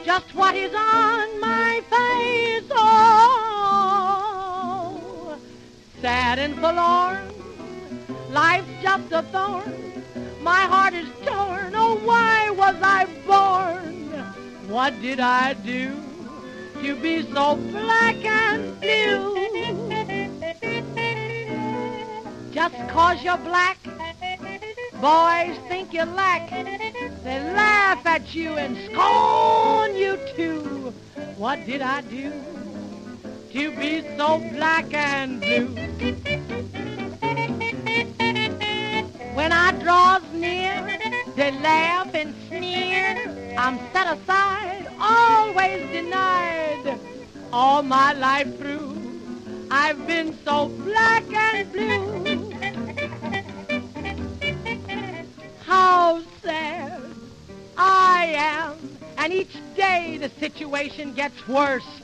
just 0.06 0.36
what 0.36 0.54
is 0.56 0.74
on 0.76 1.40
my 1.40 1.82
face. 1.90 2.70
Oh, 2.76 3.59
sad 6.02 6.40
and 6.40 6.56
forlorn, 6.56 7.20
life's 8.30 8.68
just 8.82 9.12
a 9.12 9.22
thorn. 9.24 10.04
My 10.42 10.62
heart 10.62 10.94
is 10.94 11.10
torn. 11.26 11.74
Oh, 11.76 12.00
why 12.06 12.50
was 12.52 12.76
I 12.82 13.06
born? 13.28 14.14
What 14.70 15.02
did 15.02 15.20
I 15.20 15.54
do 15.54 15.94
to 16.82 16.96
be 16.96 17.24
so 17.34 17.56
black 17.56 18.24
and 18.24 18.80
blue? 18.80 19.36
Just 22.52 22.76
cause 22.90 23.22
you're 23.24 23.38
black, 23.38 23.78
boys 25.02 25.58
think 25.68 25.94
you 25.94 26.04
lack. 26.04 26.50
They 27.24 27.40
laugh 27.54 28.06
at 28.06 28.34
you 28.34 28.54
and 28.54 28.78
scorn 28.92 29.96
you 29.96 30.18
too. 30.36 30.94
What 31.38 31.66
did 31.66 31.82
I 31.82 32.02
do 32.02 32.32
to 33.52 33.72
be 33.72 34.02
so 34.16 34.38
black 34.54 34.94
and 34.94 35.42
blue? 35.42 35.76
When 39.34 39.52
I 39.52 39.72
draws 39.82 40.22
near, 40.34 41.00
they 41.36 41.52
laugh 41.52 42.14
and 42.14 42.36
sneer. 42.48 43.56
I'm 43.58 43.80
set 43.92 44.18
aside, 44.18 44.88
always 45.00 45.90
denied. 45.92 47.00
All 47.52 47.82
my 47.82 48.14
life 48.14 48.56
through, 48.60 48.96
I've 49.72 50.06
been 50.06 50.38
so 50.46 50.68
black 50.70 51.24
and 51.34 51.72
blue. 51.72 52.54
How 55.66 56.22
sad 56.44 57.02
I 57.78 58.34
am, 58.36 58.98
and 59.18 59.34
each 59.34 59.58
day 59.76 60.18
the 60.18 60.30
situation 60.40 61.14
gets 61.14 61.48
worse. 61.48 62.02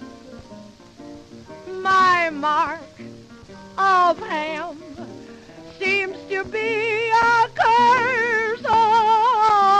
My 1.85 2.31
mark 2.31 2.81
of 3.77 4.17
ham 4.17 4.77
seems 5.77 6.17
to 6.29 6.43
be 6.45 7.11
a 7.11 7.47
curse. 7.53 8.65
Oh, 8.65 9.75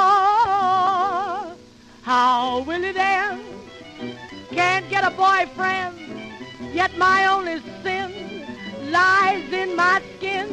how 2.03 2.59
will 2.61 2.83
it 2.83 2.95
end? 2.95 3.41
Can't 4.51 4.87
get 4.87 5.03
a 5.03 5.09
boyfriend, 5.09 5.97
yet 6.75 6.95
my 6.95 7.25
only 7.25 7.59
sin 7.81 8.11
lies 8.91 9.51
in 9.51 9.75
my 9.75 9.99
skin. 10.15 10.47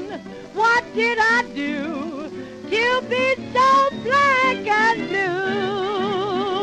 What 0.54 0.82
did 0.94 1.18
I 1.20 1.42
do 1.54 2.30
to 2.70 3.02
be 3.10 3.34
so 3.52 3.90
black 4.04 4.66
and 4.66 5.08
blue? 5.10 6.61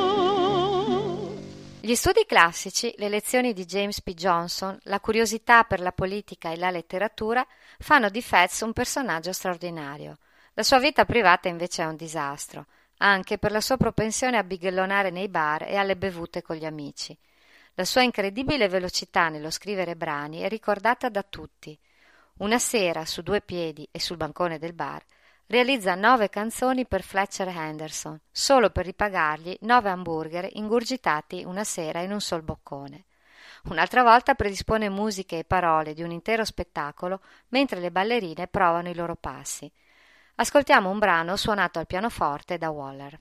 Gli 1.90 1.96
studi 1.96 2.24
classici, 2.28 2.94
le 2.98 3.10
lezioni 3.10 3.52
di 3.52 3.66
James 3.66 4.04
P. 4.04 4.14
Johnson, 4.14 4.78
la 4.84 5.00
curiosità 5.00 5.64
per 5.64 5.80
la 5.80 5.92
politica 5.92 6.52
e 6.52 6.56
la 6.56 6.70
letteratura 6.70 7.44
fanno 7.80 8.10
di 8.10 8.22
Fats 8.22 8.62
un 8.62 8.74
personaggio 8.74 9.34
straordinario. 9.34 10.20
La 10.54 10.62
sua 10.62 10.78
vita 10.78 11.04
privata 11.06 11.48
invece 11.48 11.82
è 11.82 11.88
un 11.88 11.96
disastro, 11.96 12.68
anche 12.98 13.40
per 13.40 13.52
la 13.52 13.60
sua 13.60 13.78
propensione 13.78 14.38
a 14.38 14.44
bighellonare 14.44 15.10
nei 15.10 15.30
bar 15.30 15.64
e 15.64 15.78
alle 15.78 15.98
bevute 15.98 16.44
con 16.44 16.58
gli 16.58 16.66
amici. 16.66 17.18
La 17.74 17.86
sua 17.86 18.04
incredibile 18.04 18.70
velocità 18.70 19.30
nello 19.30 19.50
scrivere 19.50 19.96
brani 19.96 20.42
è 20.42 20.48
ricordata 20.48 21.10
da 21.10 21.24
tutti. 21.24 21.76
Una 22.38 22.60
sera, 22.60 23.04
su 23.04 23.24
due 23.24 23.42
piedi 23.42 23.88
e 23.90 24.00
sul 24.00 24.18
bancone 24.18 24.60
del 24.60 24.74
bar, 24.74 25.04
realizza 25.50 25.96
nove 25.96 26.30
canzoni 26.30 26.86
per 26.86 27.02
Fletcher 27.02 27.48
Henderson, 27.48 28.20
solo 28.32 28.70
per 28.70 28.86
ripagargli 28.86 29.58
nove 29.62 29.90
hamburger 29.90 30.48
ingurgitati 30.54 31.44
una 31.44 31.64
sera 31.64 32.02
in 32.02 32.12
un 32.12 32.22
sol 32.22 32.44
boccone. 32.44 33.06
Un'altra 33.64 34.04
volta 34.04 34.36
predispone 34.36 34.90
musiche 34.90 35.40
e 35.40 35.44
parole 35.44 35.94
di 35.94 36.04
un 36.04 36.12
intero 36.12 36.46
spettacolo 36.46 37.22
mentre 37.50 37.80
le 37.80 37.92
ballerine 37.92 38.48
provano 38.48 38.90
i 38.90 38.96
loro 38.96 39.16
passi. 39.16 39.70
Ascoltiamo 40.36 40.90
un 40.90 41.00
brano 41.00 41.36
suonato 41.36 41.80
al 41.80 41.88
pianoforte 41.88 42.58
da 42.58 42.70
Waller. 42.70 43.20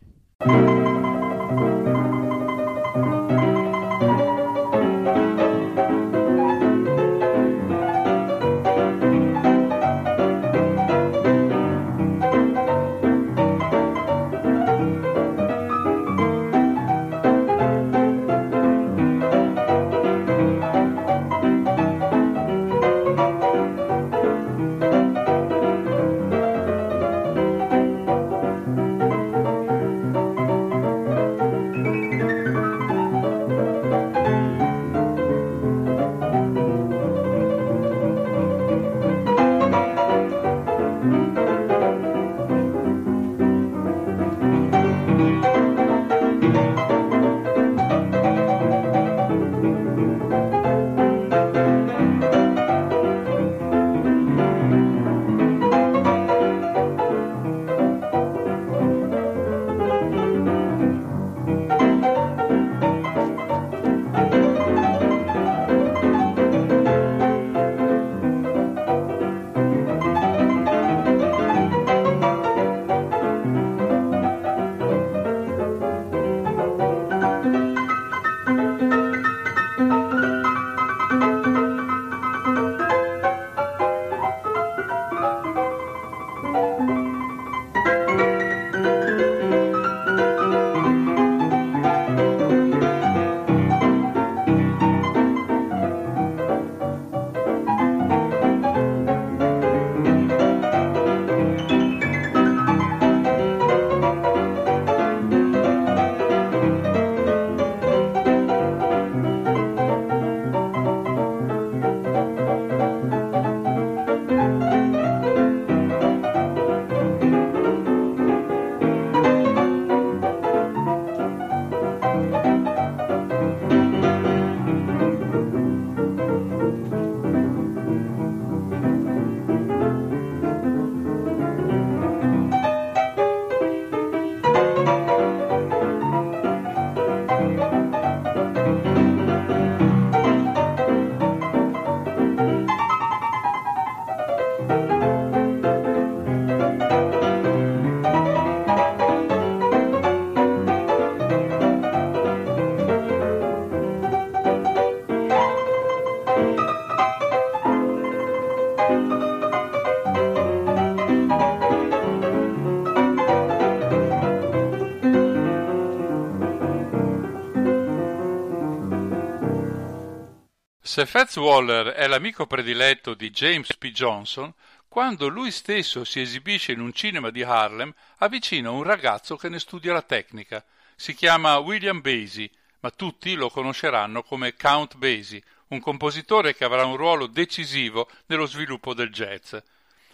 Se 170.98 171.06
Fats 171.06 171.36
Waller 171.36 171.90
è 171.90 172.08
l'amico 172.08 172.48
prediletto 172.48 173.14
di 173.14 173.30
James 173.30 173.72
P. 173.76 173.92
Johnson, 173.92 174.52
quando 174.88 175.28
lui 175.28 175.52
stesso 175.52 176.02
si 176.02 176.20
esibisce 176.20 176.72
in 176.72 176.80
un 176.80 176.92
cinema 176.92 177.30
di 177.30 177.44
Harlem, 177.44 177.94
avvicina 178.16 178.72
un 178.72 178.82
ragazzo 178.82 179.36
che 179.36 179.48
ne 179.48 179.60
studia 179.60 179.92
la 179.92 180.02
tecnica. 180.02 180.64
Si 180.96 181.14
chiama 181.14 181.56
William 181.58 182.00
Basie, 182.00 182.50
ma 182.80 182.90
tutti 182.90 183.34
lo 183.34 183.48
conosceranno 183.48 184.24
come 184.24 184.56
Count 184.56 184.96
Basie, 184.96 185.40
un 185.68 185.78
compositore 185.78 186.56
che 186.56 186.64
avrà 186.64 186.84
un 186.84 186.96
ruolo 186.96 187.28
decisivo 187.28 188.10
nello 188.26 188.46
sviluppo 188.46 188.92
del 188.92 189.12
jazz. 189.12 189.54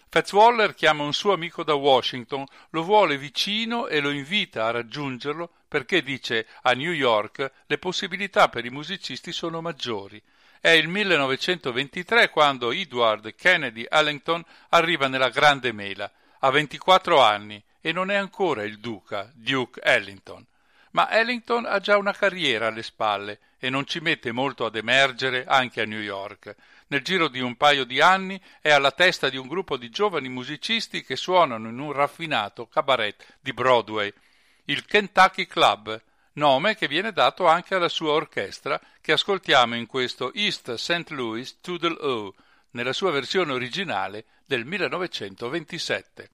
Fats 0.07 0.31
Waller 0.33 0.75
chiama 0.75 1.01
un 1.01 1.13
suo 1.13 1.33
amico 1.33 1.63
da 1.63 1.73
Washington, 1.73 2.45
lo 2.69 2.83
vuole 2.83 3.17
vicino 3.17 3.87
e 3.87 3.99
lo 4.01 4.11
invita 4.11 4.67
a 4.67 4.71
raggiungerlo 4.71 5.51
perché 5.67 6.03
dice 6.03 6.45
a 6.61 6.73
New 6.73 6.91
York 6.91 7.51
le 7.65 7.77
possibilità 7.79 8.49
per 8.49 8.65
i 8.65 8.69
musicisti 8.69 9.31
sono 9.31 9.61
maggiori. 9.61 10.21
È 10.65 10.71
il 10.71 10.87
1923 10.87 12.31
quando 12.31 12.71
Edward 12.71 13.35
Kennedy 13.35 13.85
Ellington 13.87 14.43
arriva 14.69 15.07
nella 15.07 15.29
Grande 15.29 15.71
Mela. 15.71 16.11
Ha 16.39 16.49
24 16.49 17.21
anni 17.21 17.63
e 17.79 17.91
non 17.91 18.09
è 18.09 18.15
ancora 18.15 18.63
il 18.63 18.79
duca, 18.79 19.29
Duke 19.35 19.79
Ellington. 19.83 20.43
Ma 20.93 21.11
Ellington 21.11 21.67
ha 21.67 21.79
già 21.79 21.99
una 21.99 22.13
carriera 22.13 22.65
alle 22.65 22.81
spalle 22.81 23.41
e 23.59 23.69
non 23.69 23.85
ci 23.85 23.99
mette 23.99 24.31
molto 24.31 24.65
ad 24.65 24.75
emergere 24.75 25.45
anche 25.45 25.81
a 25.81 25.85
New 25.85 25.99
York. 25.99 26.55
Nel 26.87 27.03
giro 27.03 27.27
di 27.27 27.41
un 27.41 27.55
paio 27.57 27.83
di 27.83 28.01
anni 28.01 28.41
è 28.59 28.71
alla 28.71 28.91
testa 28.91 29.29
di 29.29 29.37
un 29.37 29.47
gruppo 29.47 29.77
di 29.77 29.91
giovani 29.91 30.29
musicisti 30.29 31.03
che 31.03 31.15
suonano 31.15 31.69
in 31.69 31.77
un 31.77 31.91
raffinato 31.91 32.65
cabaret 32.65 33.23
di 33.39 33.53
Broadway, 33.53 34.11
il 34.63 34.83
Kentucky 34.83 35.45
Club, 35.45 36.01
nome 36.35 36.75
che 36.75 36.87
viene 36.87 37.11
dato 37.11 37.47
anche 37.47 37.75
alla 37.75 37.89
sua 37.89 38.11
orchestra 38.11 38.79
che 39.01 39.11
ascoltiamo 39.11 39.75
in 39.75 39.85
questo 39.85 40.33
East 40.33 40.73
St. 40.75 41.09
Louis 41.09 41.59
Toodle 41.61 41.97
O, 41.99 42.33
nella 42.71 42.93
sua 42.93 43.11
versione 43.11 43.53
originale 43.53 44.25
del 44.45 44.65
1927. 44.65 46.29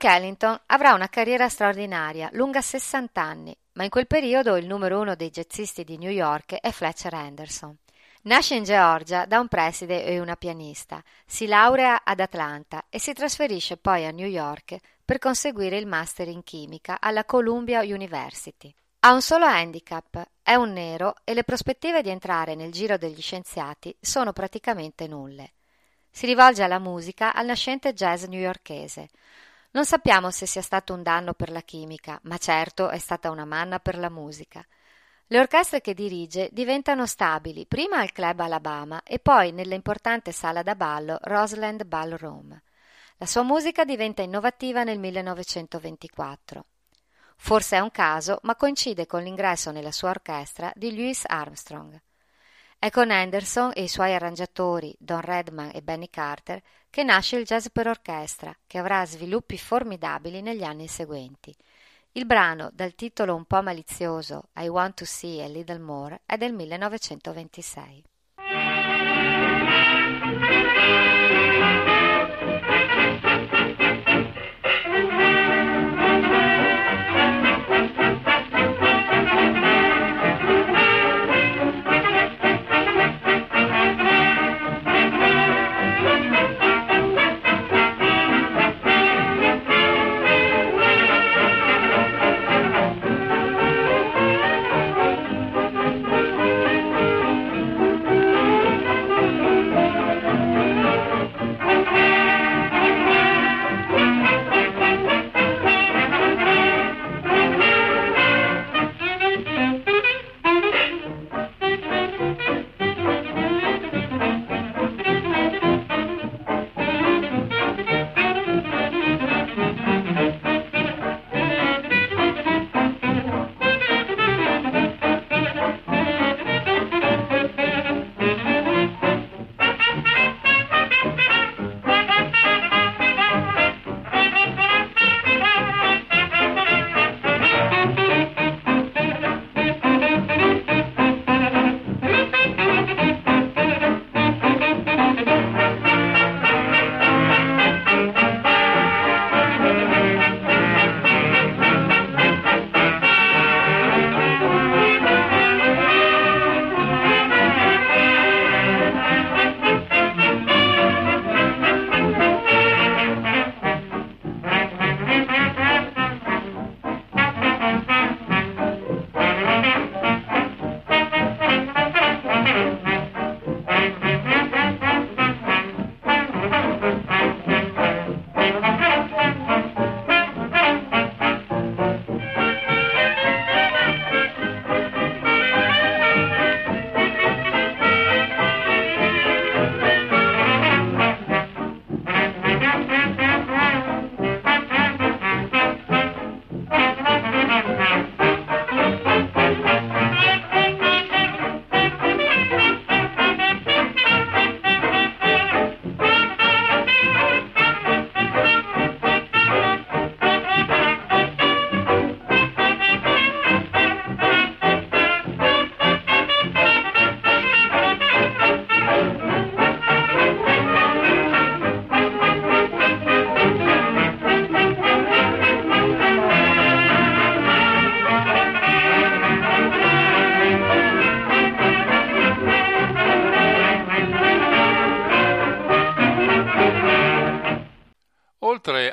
Duke 0.00 0.16
Ellington 0.16 0.58
avrà 0.68 0.94
una 0.94 1.10
carriera 1.10 1.50
straordinaria, 1.50 2.30
lunga 2.32 2.62
60 2.62 3.20
anni, 3.20 3.54
ma 3.72 3.84
in 3.84 3.90
quel 3.90 4.06
periodo 4.06 4.56
il 4.56 4.64
numero 4.64 4.98
uno 4.98 5.14
dei 5.14 5.28
jazzisti 5.28 5.84
di 5.84 5.98
New 5.98 6.08
York 6.08 6.54
è 6.54 6.70
Fletcher 6.70 7.12
Henderson. 7.12 7.76
Nasce 8.22 8.54
in 8.54 8.62
Georgia 8.64 9.26
da 9.26 9.38
un 9.38 9.48
preside 9.48 10.02
e 10.06 10.18
una 10.18 10.36
pianista, 10.36 11.04
si 11.26 11.46
laurea 11.46 12.00
ad 12.02 12.18
Atlanta 12.18 12.86
e 12.88 12.98
si 12.98 13.12
trasferisce 13.12 13.76
poi 13.76 14.06
a 14.06 14.10
New 14.10 14.26
York 14.26 14.78
per 15.04 15.18
conseguire 15.18 15.76
il 15.76 15.86
master 15.86 16.28
in 16.28 16.44
chimica 16.44 16.96
alla 16.98 17.26
Columbia 17.26 17.80
University. 17.80 18.74
Ha 19.00 19.12
un 19.12 19.20
solo 19.20 19.44
handicap, 19.44 20.26
è 20.42 20.54
un 20.54 20.72
nero 20.72 21.16
e 21.24 21.34
le 21.34 21.44
prospettive 21.44 22.00
di 22.00 22.08
entrare 22.08 22.54
nel 22.54 22.72
giro 22.72 22.96
degli 22.96 23.20
scienziati 23.20 23.94
sono 24.00 24.32
praticamente 24.32 25.06
nulle. 25.06 25.52
Si 26.10 26.24
rivolge 26.24 26.62
alla 26.62 26.78
musica 26.78 27.34
al 27.34 27.44
nascente 27.44 27.92
jazz 27.92 28.24
newyorkese, 28.24 29.10
non 29.72 29.84
sappiamo 29.84 30.30
se 30.30 30.46
sia 30.46 30.62
stato 30.62 30.94
un 30.94 31.02
danno 31.02 31.32
per 31.32 31.50
la 31.50 31.60
chimica, 31.60 32.18
ma 32.24 32.38
certo 32.38 32.88
è 32.88 32.98
stata 32.98 33.30
una 33.30 33.44
manna 33.44 33.78
per 33.78 33.98
la 33.98 34.10
musica. 34.10 34.66
Le 35.28 35.38
orchestre 35.38 35.80
che 35.80 35.94
dirige 35.94 36.48
diventano 36.50 37.06
stabili 37.06 37.66
prima 37.66 37.98
al 37.98 38.10
Club 38.10 38.40
Alabama 38.40 39.02
e 39.04 39.20
poi 39.20 39.52
nell'importante 39.52 40.32
sala 40.32 40.64
da 40.64 40.74
ballo 40.74 41.18
Roseland 41.22 41.84
Ballroom. 41.84 42.60
La 43.18 43.26
sua 43.26 43.42
musica 43.42 43.84
diventa 43.84 44.22
innovativa 44.22 44.82
nel 44.82 44.98
1924. 44.98 46.64
Forse 47.36 47.76
è 47.76 47.80
un 47.80 47.92
caso, 47.92 48.40
ma 48.42 48.56
coincide 48.56 49.06
con 49.06 49.22
l'ingresso 49.22 49.70
nella 49.70 49.92
sua 49.92 50.10
orchestra 50.10 50.72
di 50.74 50.96
Louis 50.96 51.22
Armstrong. 51.26 52.00
È 52.82 52.88
con 52.88 53.10
Anderson 53.10 53.72
e 53.74 53.82
i 53.82 53.88
suoi 53.88 54.14
arrangiatori, 54.14 54.96
Don 54.98 55.20
Redman 55.20 55.70
e 55.74 55.82
Benny 55.82 56.08
Carter, 56.08 56.62
che 56.88 57.02
nasce 57.02 57.36
il 57.36 57.44
jazz 57.44 57.66
per 57.70 57.86
orchestra, 57.86 58.56
che 58.66 58.78
avrà 58.78 59.04
sviluppi 59.04 59.58
formidabili 59.58 60.40
negli 60.40 60.62
anni 60.62 60.88
seguenti. 60.88 61.54
Il 62.12 62.24
brano, 62.24 62.70
dal 62.72 62.94
titolo 62.94 63.34
un 63.34 63.44
po' 63.44 63.60
malizioso 63.60 64.48
I 64.56 64.68
Want 64.68 64.94
to 64.94 65.04
See 65.04 65.44
a 65.44 65.46
Little 65.46 65.78
More, 65.78 66.22
è 66.24 66.38
del 66.38 66.54
1926. 66.54 68.04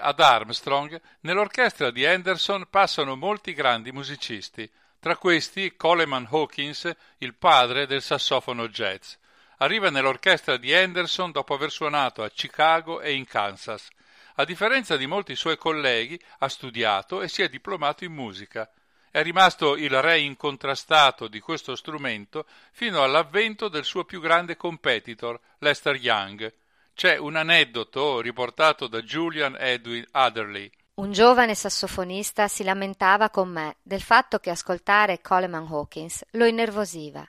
Ad 0.08 0.22
Armstrong, 0.22 1.02
nell'orchestra 1.22 1.92
di 1.92 2.06
Anderson 2.06 2.68
passano 2.70 3.18
molti 3.18 3.54
grandi 3.54 3.92
musicisti, 3.92 4.70
tra 5.00 5.18
questi 5.18 5.76
Coleman 5.76 6.30
Hawkins, 6.32 6.90
il 7.18 7.36
padre 7.36 7.86
del 7.86 8.02
sassofono 8.02 8.70
jazz. 8.70 9.16
Arriva 9.58 9.90
nell'orchestra 9.90 10.56
di 10.56 10.74
Anderson 10.74 11.32
dopo 11.32 11.54
aver 11.54 11.72
suonato 11.72 12.24
a 12.24 12.30
Chicago 12.30 13.02
e 13.02 13.16
in 13.16 13.26
Kansas. 13.26 13.90
A 14.36 14.46
differenza 14.46 14.96
di 14.96 15.08
molti 15.08 15.36
suoi 15.36 15.58
colleghi, 15.58 16.18
ha 16.38 16.48
studiato 16.48 17.22
e 17.22 17.28
si 17.28 17.42
è 17.42 17.50
diplomato 17.50 18.06
in 18.06 18.14
musica. 18.14 18.70
È 19.12 19.22
rimasto 19.22 19.76
il 19.76 20.02
re 20.02 20.20
incontrastato 20.20 21.28
di 21.28 21.42
questo 21.42 21.76
strumento 21.76 22.46
fino 22.72 23.04
all'avvento 23.04 23.68
del 23.68 23.84
suo 23.84 24.06
più 24.06 24.22
grande 24.22 24.56
competitor, 24.56 25.38
Lester 25.58 25.96
Young. 25.98 26.54
C'è 26.98 27.16
un 27.16 27.36
aneddoto 27.36 28.22
riportato 28.22 28.88
da 28.88 29.04
Julian 29.04 29.56
Edwin 29.60 30.04
Adderley. 30.10 30.68
Un 30.96 31.12
giovane 31.12 31.54
sassofonista 31.54 32.48
si 32.48 32.64
lamentava 32.64 33.30
con 33.30 33.50
me 33.50 33.76
del 33.84 34.02
fatto 34.02 34.40
che 34.40 34.50
ascoltare 34.50 35.22
Coleman 35.22 35.68
Hawkins 35.70 36.26
lo 36.32 36.46
innervosiva. 36.46 37.24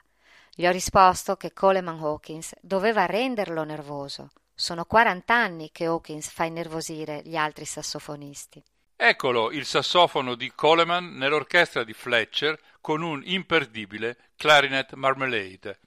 Gli 0.55 0.65
ho 0.65 0.71
risposto 0.71 1.35
che 1.35 1.53
Coleman 1.53 1.99
Hawkins 1.99 2.55
doveva 2.61 3.05
renderlo 3.05 3.63
nervoso. 3.63 4.31
Sono 4.55 4.85
40 4.85 5.35
anni 5.35 5.69
che 5.71 5.85
Hawkins 5.85 6.31
fa 6.31 6.45
innervosire 6.45 7.21
gli 7.23 7.35
altri 7.35 7.65
sassofonisti. 7.65 8.63
Eccolo 8.95 9.51
il 9.51 9.65
sassofono 9.65 10.33
di 10.33 10.51
Coleman 10.55 11.15
nell'orchestra 11.15 11.83
di 11.83 11.93
Fletcher 11.93 12.59
con 12.81 13.03
un 13.03 13.21
imperdibile 13.23 14.17
Clarinet 14.35 14.93
Marmalade. 14.93 15.79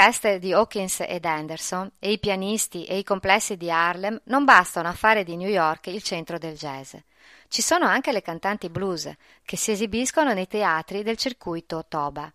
Orchestre 0.00 0.38
di 0.38 0.54
Hawkins 0.54 1.04
ed 1.06 1.26
Anderson 1.26 1.92
e 1.98 2.12
i 2.12 2.18
pianisti 2.18 2.86
e 2.86 2.96
i 2.96 3.04
complessi 3.04 3.58
di 3.58 3.70
Harlem 3.70 4.18
non 4.24 4.44
bastano 4.44 4.88
a 4.88 4.94
fare 4.94 5.24
di 5.24 5.36
New 5.36 5.48
York 5.48 5.88
il 5.88 6.02
centro 6.02 6.38
del 6.38 6.56
jazz. 6.56 6.94
Ci 7.48 7.60
sono 7.60 7.84
anche 7.84 8.10
le 8.10 8.22
cantanti 8.22 8.70
blues 8.70 9.12
che 9.44 9.58
si 9.58 9.72
esibiscono 9.72 10.32
nei 10.32 10.46
teatri 10.46 11.02
del 11.02 11.18
circuito 11.18 11.84
Toba. 11.86 12.32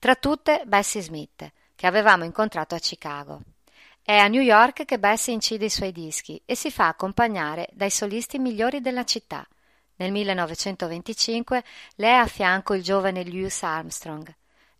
Tra 0.00 0.16
tutte 0.16 0.64
Bessie 0.66 1.00
Smith, 1.00 1.48
che 1.76 1.86
avevamo 1.86 2.24
incontrato 2.24 2.74
a 2.74 2.80
Chicago. 2.80 3.40
È 4.02 4.16
a 4.16 4.26
New 4.26 4.42
York 4.42 4.84
che 4.84 4.98
Bessie 4.98 5.32
incide 5.32 5.66
i 5.66 5.70
suoi 5.70 5.92
dischi 5.92 6.42
e 6.44 6.56
si 6.56 6.72
fa 6.72 6.88
accompagnare 6.88 7.68
dai 7.72 7.90
solisti 7.90 8.40
migliori 8.40 8.80
della 8.80 9.04
città. 9.04 9.46
Nel 9.98 10.10
1925 10.10 11.62
lei 11.96 12.10
è 12.10 12.14
a 12.14 12.26
fianco 12.26 12.74
il 12.74 12.82
giovane 12.82 13.24
Louis 13.24 13.62
Armstrong. 13.62 14.34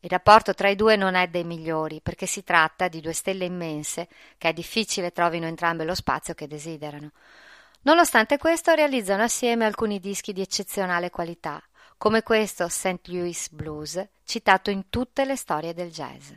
Il 0.07 0.13
rapporto 0.13 0.55
tra 0.55 0.69
i 0.69 0.77
due 0.77 0.95
non 0.95 1.17
è 1.17 1.27
dei 1.27 1.43
migliori, 1.43 2.01
perché 2.01 2.27
si 2.27 2.45
tratta 2.45 2.87
di 2.87 3.01
due 3.01 3.13
stelle 3.13 3.45
immense 3.45 4.07
che 4.39 4.51
è 4.51 4.53
difficile 4.53 5.11
trovino 5.11 5.47
entrambe 5.47 5.83
lo 5.83 5.97
spazio 5.97 6.33
che 6.33 6.47
desiderano. 6.47 7.11
Nonostante 7.83 8.39
questo 8.39 8.73
realizzano 8.73 9.25
assieme 9.25 9.65
alcuni 9.65 9.99
dischi 9.99 10.33
di 10.33 10.41
eccezionale 10.41 11.11
qualità, 11.11 11.61
come 11.97 12.23
questo 12.23 12.69
St. 12.69 13.01
Louis 13.07 13.51
Blues, 13.51 14.01
citato 14.23 14.71
in 14.71 14.91
tutte 14.91 15.25
le 15.25 15.35
storie 15.35 15.75
del 15.75 15.91
jazz. 15.91 16.31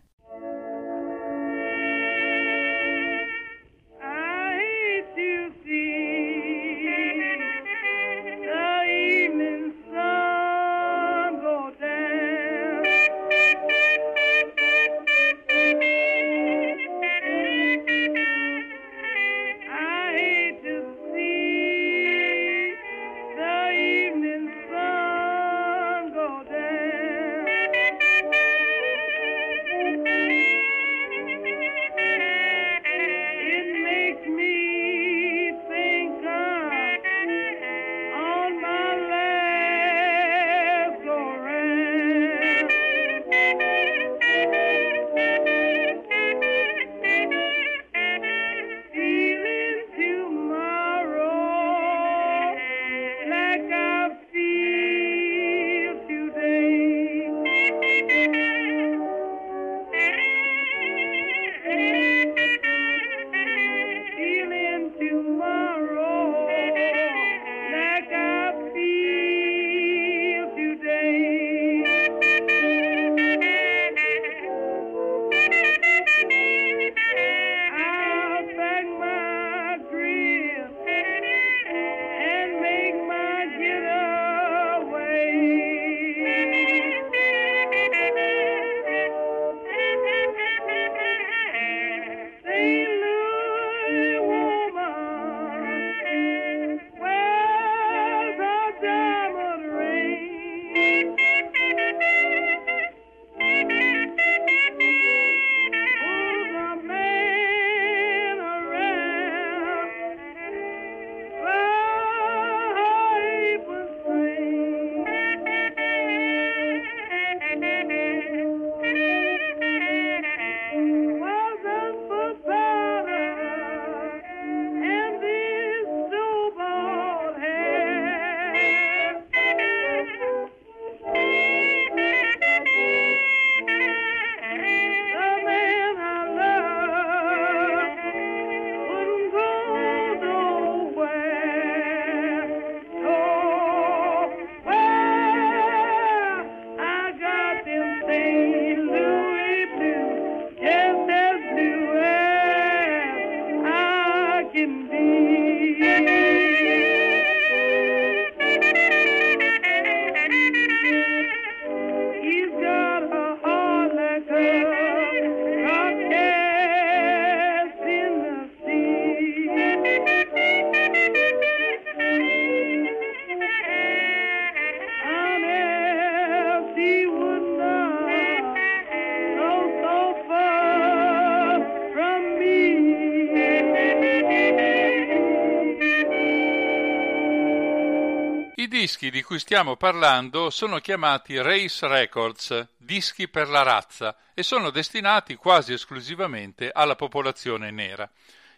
Di 189.09 189.21
cui 189.21 189.39
stiamo 189.39 189.75
parlando 189.75 190.49
sono 190.49 190.79
chiamati 190.79 191.41
Race 191.41 191.87
Records, 191.87 192.67
dischi 192.77 193.27
per 193.27 193.47
la 193.47 193.63
razza, 193.63 194.15
e 194.33 194.43
sono 194.43 194.69
destinati 194.69 195.35
quasi 195.35 195.73
esclusivamente 195.73 196.69
alla 196.73 196.95
popolazione 196.95 197.71
nera. 197.71 198.09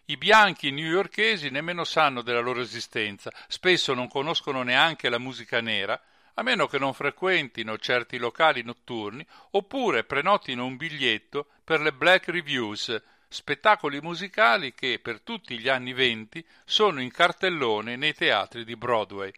I 0.06 0.18
bianchi 0.18 0.72
newyorkesi 0.72 1.50
nemmeno 1.50 1.84
sanno 1.84 2.22
della 2.22 2.40
loro 2.40 2.60
esistenza, 2.60 3.32
spesso 3.48 3.94
non 3.94 4.08
conoscono 4.08 4.64
neanche 4.64 5.10
la 5.10 5.20
musica 5.20 5.62
nera, 5.62 6.02
a 6.34 6.44
meno 6.44 6.68
che 6.68 6.80
non 6.80 6.94
frequentino 6.94 7.78
certi 7.78 8.18
locali 8.18 8.64
notturni 8.64 9.26
oppure 9.52 10.04
prenotino 10.04 10.66
un 10.66 10.76
biglietto 10.76 11.48
per 11.64 11.82
le 11.82 11.94
Black 11.94 12.30
Reviews, 12.30 13.02
spettacoli 13.28 14.02
musicali 14.02 14.74
che 14.74 15.00
per 15.02 15.22
tutti 15.22 15.58
gli 15.60 15.70
anni 15.70 15.94
venti 15.94 16.46
sono 16.66 17.02
in 17.02 17.12
cartellone 17.12 17.96
nei 17.96 18.14
teatri 18.14 18.66
di 18.66 18.76
Broadway. 18.76 19.32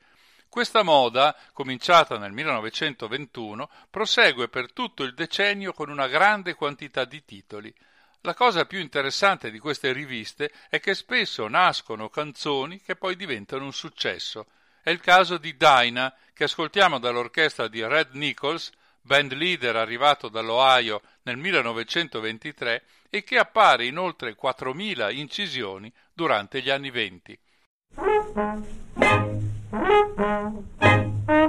Questa 0.53 0.83
moda, 0.83 1.35
cominciata 1.51 2.19
nel 2.19 2.31
1921, 2.31 3.71
prosegue 3.89 4.49
per 4.49 4.71
tutto 4.71 5.01
il 5.01 5.15
decennio 5.15 5.73
con 5.73 5.89
una 5.89 6.05
grande 6.05 6.53
quantità 6.53 7.05
di 7.05 7.25
titoli. 7.25 7.73
La 8.21 8.35
cosa 8.35 8.65
più 8.65 8.77
interessante 8.77 9.49
di 9.49 9.57
queste 9.57 9.91
riviste 9.91 10.51
è 10.69 10.79
che 10.79 10.93
spesso 10.93 11.47
nascono 11.47 12.09
canzoni 12.09 12.79
che 12.81 12.95
poi 12.95 13.15
diventano 13.15 13.63
un 13.63 13.73
successo. 13.73 14.45
È 14.83 14.91
il 14.91 14.99
caso 14.99 15.39
di 15.39 15.57
Dinah, 15.57 16.15
che 16.35 16.43
ascoltiamo 16.43 16.99
dall'orchestra 16.99 17.67
di 17.67 17.83
Red 17.83 18.09
Nichols, 18.11 18.69
band 19.01 19.33
leader 19.33 19.75
arrivato 19.75 20.29
dall'Ohio 20.29 21.01
nel 21.23 21.37
1923 21.37 22.83
e 23.09 23.23
che 23.23 23.39
appare 23.39 23.87
in 23.87 23.97
oltre 23.97 24.35
4.000 24.39 25.15
incisioni 25.15 25.91
durante 26.13 26.61
gli 26.61 26.69
anni 26.69 26.91
venti. 26.91 27.39
Mm-hmm. 29.74 31.42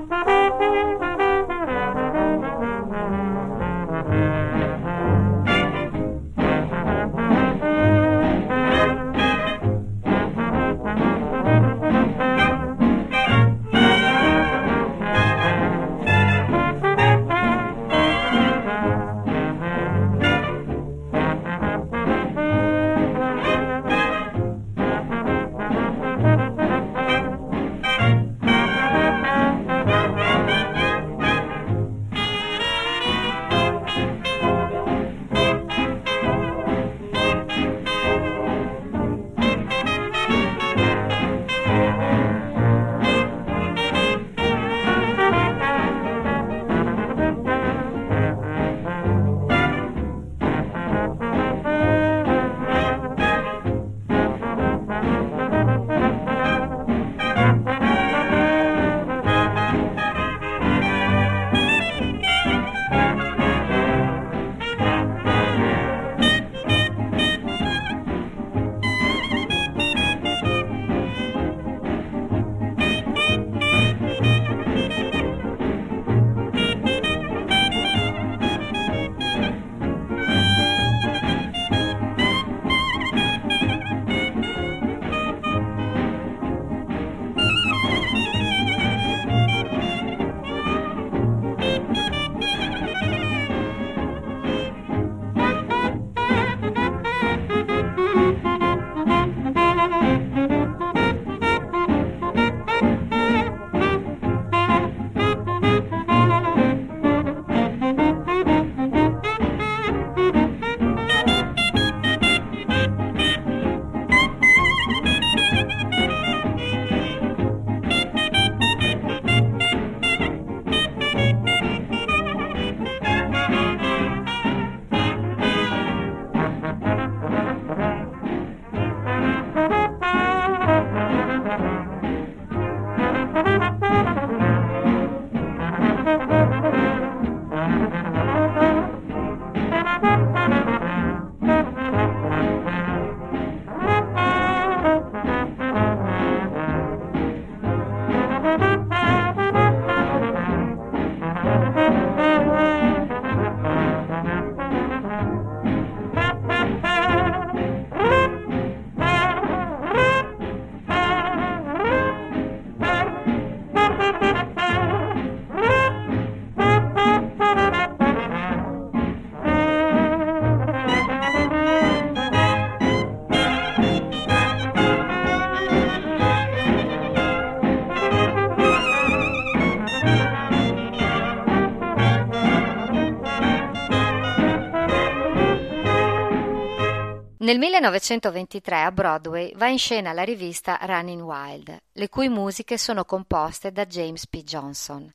Nel 187.54 187.62
1923 187.62 188.82
a 188.82 188.90
Broadway 188.90 189.54
va 189.54 189.68
in 189.68 189.78
scena 189.78 190.12
la 190.12 190.24
rivista 190.24 190.76
Running 190.82 191.22
Wild, 191.22 191.82
le 191.92 192.08
cui 192.08 192.28
musiche 192.28 192.76
sono 192.76 193.04
composte 193.04 193.70
da 193.70 193.86
James 193.86 194.26
P. 194.26 194.42
Johnson. 194.42 195.08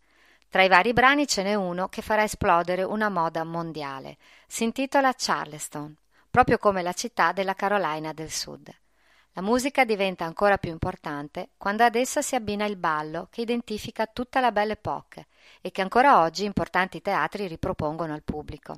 Tra 0.48 0.64
i 0.64 0.70
vari 0.70 0.94
brani 0.94 1.28
ce 1.28 1.44
n'è 1.44 1.56
uno 1.56 1.90
che 1.90 2.02
farà 2.02 2.24
esplodere 2.24 2.84
una 2.84 3.10
moda 3.10 3.44
mondiale. 3.44 4.16
Si 4.48 4.64
intitola 4.64 5.14
Charleston, 5.18 5.94
proprio 6.32 6.58
come 6.58 6.82
la 6.82 6.94
città 6.94 7.34
della 7.34 7.56
Carolina 7.56 8.14
del 8.14 8.32
Sud. 8.32 8.74
La 9.34 9.42
musica 9.42 9.84
diventa 9.84 10.24
ancora 10.24 10.58
più 10.58 10.72
importante 10.72 11.50
quando 11.58 11.84
ad 11.84 11.96
essa 11.96 12.22
si 12.22 12.36
abbina 12.36 12.64
il 12.64 12.78
ballo 12.78 13.28
che 13.30 13.42
identifica 13.42 14.06
tutta 14.06 14.40
la 14.40 14.54
Belle 14.54 14.74
Époque 14.74 15.28
e 15.60 15.72
che 15.72 15.82
ancora 15.82 16.22
oggi 16.22 16.46
importanti 16.46 17.02
teatri 17.02 17.48
ripropongono 17.48 18.14
al 18.14 18.24
pubblico. 18.24 18.78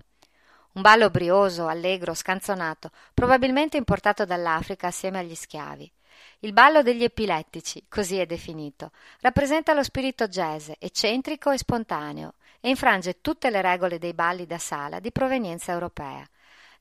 Un 0.74 0.82
ballo 0.82 1.10
brioso, 1.10 1.68
allegro, 1.68 2.14
scanzonato, 2.14 2.92
probabilmente 3.14 3.76
importato 3.76 4.24
dall'Africa 4.24 4.88
assieme 4.88 5.20
agli 5.20 5.36
schiavi. 5.36 5.92
Il 6.40 6.54
ballo 6.54 6.82
degli 6.82 7.04
epilettici, 7.04 7.84
così 7.90 8.18
è 8.18 8.26
definito, 8.26 8.92
rappresenta 9.20 9.74
lo 9.74 9.84
spirito 9.84 10.28
jazz, 10.28 10.72
eccentrico 10.80 11.52
e 11.52 11.58
spontaneo, 11.58 12.36
e 12.62 12.70
infrange 12.70 13.20
tutte 13.20 13.50
le 13.50 13.62
regole 13.62 14.00
dei 14.00 14.14
balli 14.14 14.46
da 14.46 14.58
sala 14.58 15.02
di 15.02 15.12
provenienza 15.12 15.74
europea. 15.74 16.26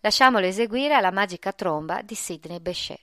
Lasciamolo 0.01 0.47
eseguire 0.47 0.95
alla 0.95 1.11
magica 1.11 1.53
tromba 1.53 2.01
di 2.03 2.14
Sidney 2.14 2.61
Bechet. 2.61 3.01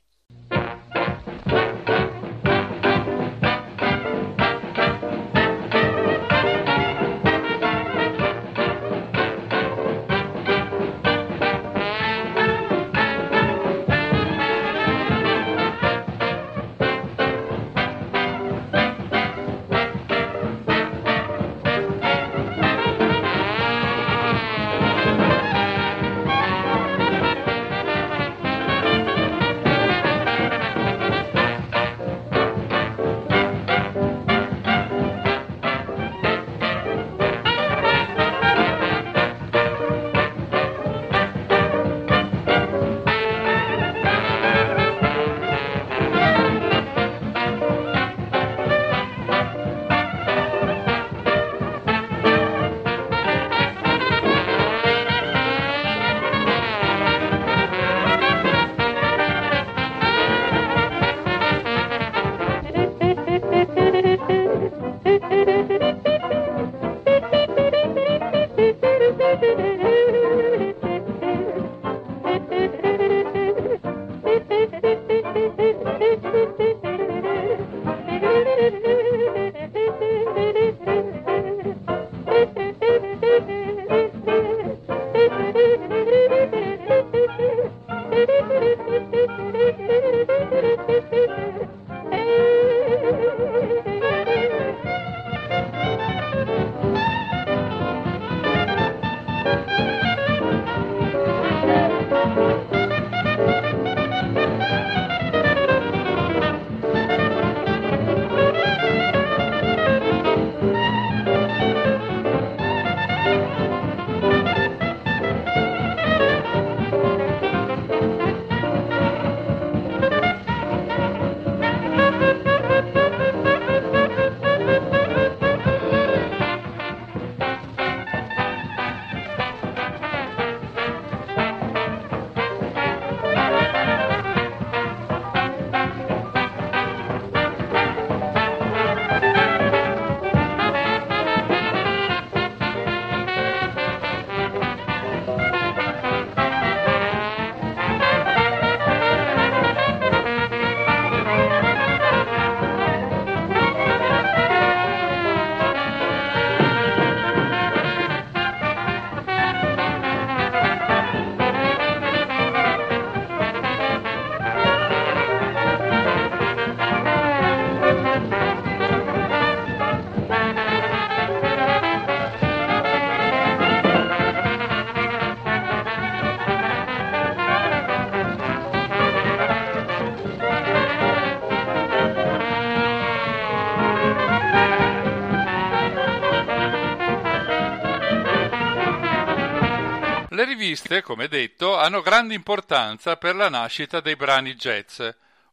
Riviste, 190.57 191.03
come 191.03 191.27
detto, 191.27 191.77
hanno 191.77 192.01
grande 192.01 192.33
importanza 192.33 193.15
per 193.15 193.35
la 193.35 193.47
nascita 193.47 193.99
dei 193.99 194.15
brani 194.15 194.55
jazz. 194.55 194.99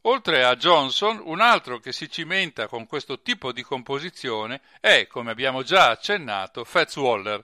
Oltre 0.01 0.43
a 0.43 0.55
Johnson, 0.55 1.21
un 1.23 1.41
altro 1.41 1.77
che 1.77 1.91
si 1.91 2.09
cimenta 2.09 2.67
con 2.67 2.87
questo 2.87 3.21
tipo 3.21 3.51
di 3.51 3.61
composizione 3.61 4.61
è, 4.79 5.05
come 5.05 5.29
abbiamo 5.29 5.61
già 5.61 5.91
accennato, 5.91 6.63
Fats 6.63 6.95
Waller. 6.95 7.43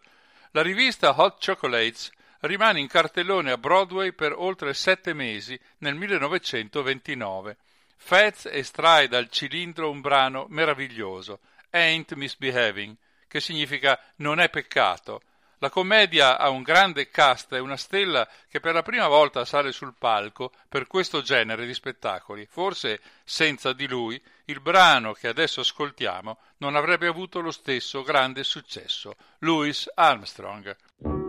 La 0.51 0.63
rivista 0.63 1.13
Hot 1.21 1.43
Chocolates 1.43 2.09
rimane 2.39 2.79
in 2.79 2.87
cartellone 2.87 3.51
a 3.51 3.57
Broadway 3.57 4.11
per 4.11 4.33
oltre 4.35 4.73
sette 4.73 5.13
mesi 5.13 5.57
nel 5.79 5.93
1929. 5.93 7.57
Fats 7.95 8.47
estrae 8.51 9.07
dal 9.07 9.29
cilindro 9.29 9.91
un 9.91 10.01
brano 10.01 10.47
meraviglioso, 10.49 11.41
Ain't 11.69 12.15
Misbehaving, 12.15 12.95
che 13.27 13.39
significa 13.39 13.99
non 14.15 14.39
è 14.39 14.49
peccato, 14.49 15.21
la 15.61 15.69
commedia 15.69 16.39
ha 16.39 16.49
un 16.49 16.63
grande 16.63 17.11
cast 17.11 17.53
e 17.53 17.59
una 17.59 17.77
stella 17.77 18.27
che 18.49 18.59
per 18.59 18.73
la 18.73 18.81
prima 18.81 19.07
volta 19.07 19.45
sale 19.45 19.71
sul 19.71 19.93
palco 19.97 20.51
per 20.67 20.87
questo 20.87 21.21
genere 21.21 21.67
di 21.67 21.73
spettacoli. 21.75 22.47
Forse 22.49 22.99
senza 23.23 23.71
di 23.71 23.87
lui 23.87 24.19
il 24.45 24.59
brano 24.59 25.13
che 25.13 25.27
adesso 25.27 25.59
ascoltiamo 25.59 26.39
non 26.57 26.75
avrebbe 26.75 27.05
avuto 27.05 27.41
lo 27.41 27.51
stesso 27.51 28.01
grande 28.01 28.43
successo. 28.43 29.15
Louis 29.39 29.87
Armstrong. 29.93 31.20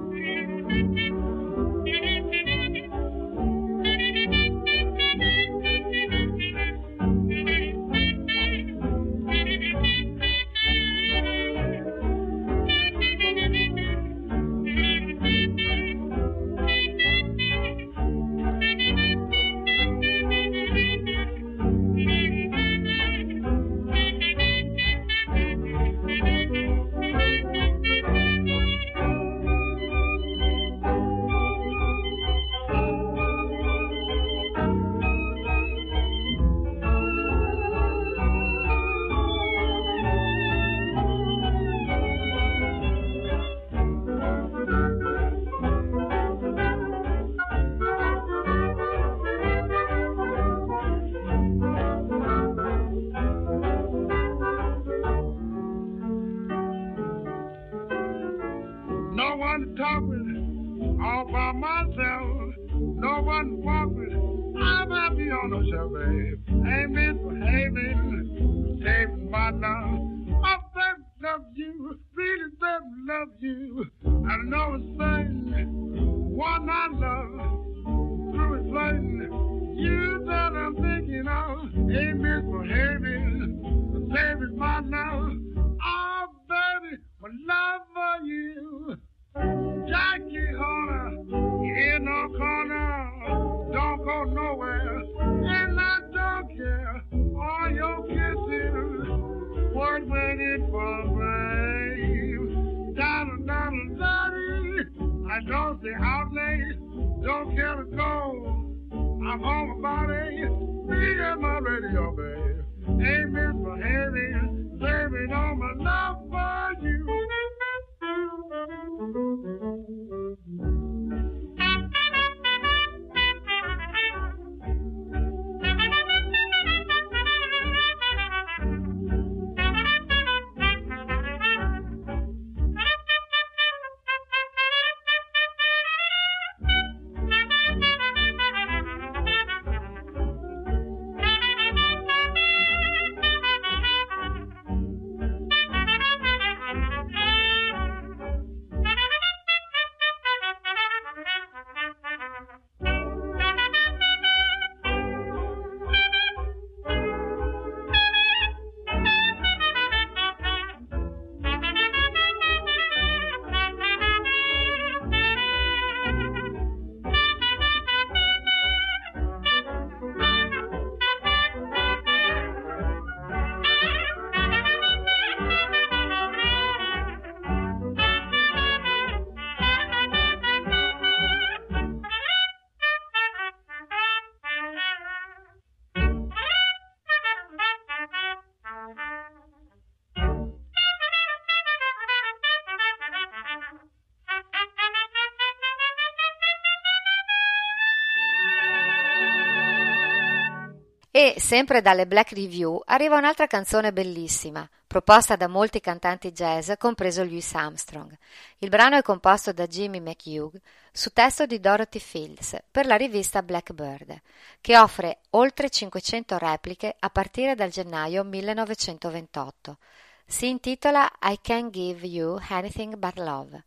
E 201.14 201.34
sempre 201.36 201.82
dalle 201.82 202.06
Black 202.06 202.32
Review 202.32 202.80
arriva 202.86 203.18
un'altra 203.18 203.46
canzone 203.46 203.92
bellissima, 203.92 204.66
proposta 204.86 205.36
da 205.36 205.46
molti 205.46 205.78
cantanti 205.78 206.32
jazz, 206.32 206.72
compreso 206.78 207.22
Louis 207.22 207.54
Armstrong. 207.54 208.16
Il 208.60 208.70
brano 208.70 208.96
è 208.96 209.02
composto 209.02 209.52
da 209.52 209.66
Jimmy 209.66 210.00
McHugh 210.00 210.58
su 210.90 211.12
testo 211.12 211.44
di 211.44 211.60
Dorothy 211.60 211.98
Fields 211.98 212.56
per 212.70 212.86
la 212.86 212.96
rivista 212.96 213.42
Blackbird, 213.42 214.22
che 214.62 214.78
offre 214.78 215.18
oltre 215.32 215.68
500 215.68 216.38
repliche 216.38 216.96
a 216.98 217.10
partire 217.10 217.54
dal 217.54 217.68
gennaio 217.68 218.24
1928. 218.24 219.76
Si 220.24 220.48
intitola 220.48 221.12
I 221.24 221.38
Can't 221.42 221.68
Give 221.70 222.06
You 222.06 222.40
Anything 222.48 222.96
But 222.96 223.18
Love. 223.18 223.64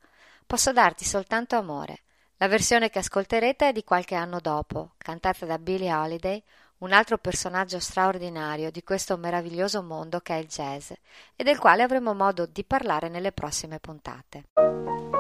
Posso 0.47 0.73
darti 0.73 1.05
soltanto 1.05 1.55
amore. 1.55 1.99
La 2.37 2.47
versione 2.47 2.89
che 2.89 2.99
ascolterete 2.99 3.69
è 3.69 3.71
di 3.71 3.83
qualche 3.83 4.15
anno 4.15 4.39
dopo, 4.39 4.93
cantata 4.97 5.45
da 5.45 5.59
Billie 5.59 5.93
Holiday, 5.93 6.43
un 6.85 6.93
altro 6.93 7.17
personaggio 7.17 7.79
straordinario 7.79 8.69
di 8.69 8.83
questo 8.83 9.17
meraviglioso 9.17 9.81
mondo 9.81 10.19
che 10.19 10.35
è 10.35 10.37
il 10.37 10.45
jazz 10.45 10.91
e 11.35 11.43
del 11.43 11.57
quale 11.57 11.81
avremo 11.81 12.13
modo 12.13 12.45
di 12.45 12.63
parlare 12.63 13.09
nelle 13.09 13.31
prossime 13.31 13.79
puntate. 13.79 15.14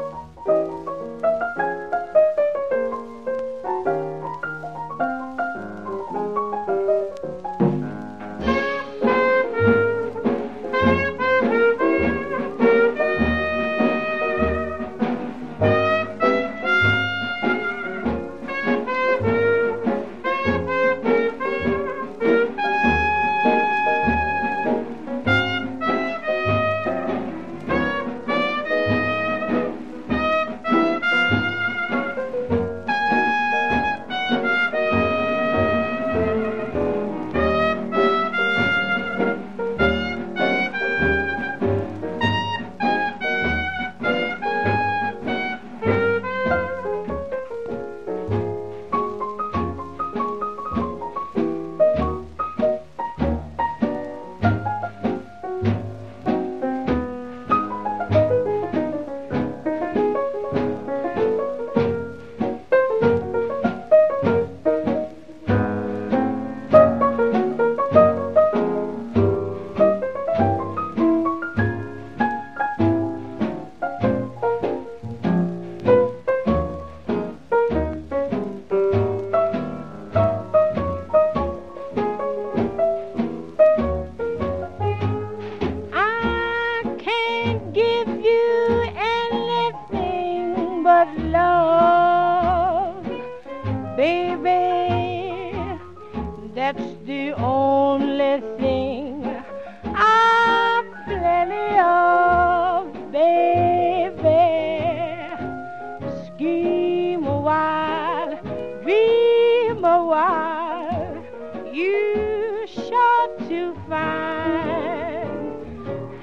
A 109.85 110.03
while, 110.03 111.23
you 111.71 112.65
sure 112.67 113.37
to 113.47 113.75
find 113.87 115.53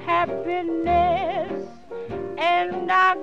happiness, 0.05 1.65
and 2.37 2.91
I 2.91 3.15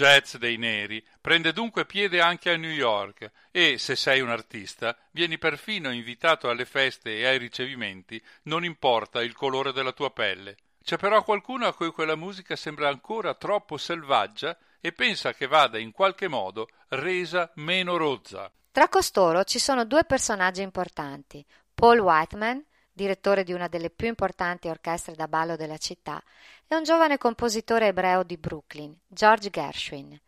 jazz 0.00 0.36
dei 0.36 0.56
neri, 0.56 1.06
prende 1.20 1.52
dunque 1.52 1.84
piede 1.84 2.22
anche 2.22 2.50
a 2.50 2.56
New 2.56 2.70
York 2.70 3.30
e, 3.50 3.76
se 3.76 3.96
sei 3.96 4.22
un 4.22 4.30
artista, 4.30 4.96
vieni 5.10 5.36
perfino 5.36 5.90
invitato 5.90 6.48
alle 6.48 6.64
feste 6.64 7.18
e 7.18 7.26
ai 7.26 7.36
ricevimenti, 7.36 8.22
non 8.44 8.64
importa 8.64 9.22
il 9.22 9.34
colore 9.34 9.74
della 9.74 9.92
tua 9.92 10.10
pelle. 10.10 10.56
C'è 10.82 10.96
però 10.96 11.22
qualcuno 11.22 11.66
a 11.66 11.74
cui 11.74 11.90
quella 11.90 12.16
musica 12.16 12.56
sembra 12.56 12.88
ancora 12.88 13.34
troppo 13.34 13.76
selvaggia 13.76 14.56
e 14.80 14.92
pensa 14.92 15.34
che 15.34 15.46
vada 15.46 15.76
in 15.76 15.92
qualche 15.92 16.28
modo 16.28 16.68
resa 16.88 17.50
meno 17.56 17.98
rozza. 17.98 18.50
Tra 18.72 18.88
costoro 18.88 19.44
ci 19.44 19.58
sono 19.58 19.84
due 19.84 20.04
personaggi 20.04 20.62
importanti, 20.62 21.44
Paul 21.74 21.98
Whiteman, 21.98 22.64
direttore 22.92 23.44
di 23.44 23.52
una 23.52 23.68
delle 23.68 23.90
più 23.90 24.08
importanti 24.08 24.68
orchestre 24.68 25.14
da 25.14 25.28
ballo 25.28 25.56
della 25.56 25.78
città, 25.78 26.22
e 26.66 26.76
un 26.76 26.82
giovane 26.82 27.18
compositore 27.18 27.88
ebreo 27.88 28.22
di 28.22 28.36
Brooklyn, 28.36 28.96
George 29.06 29.50
Gershwin. 29.50 30.18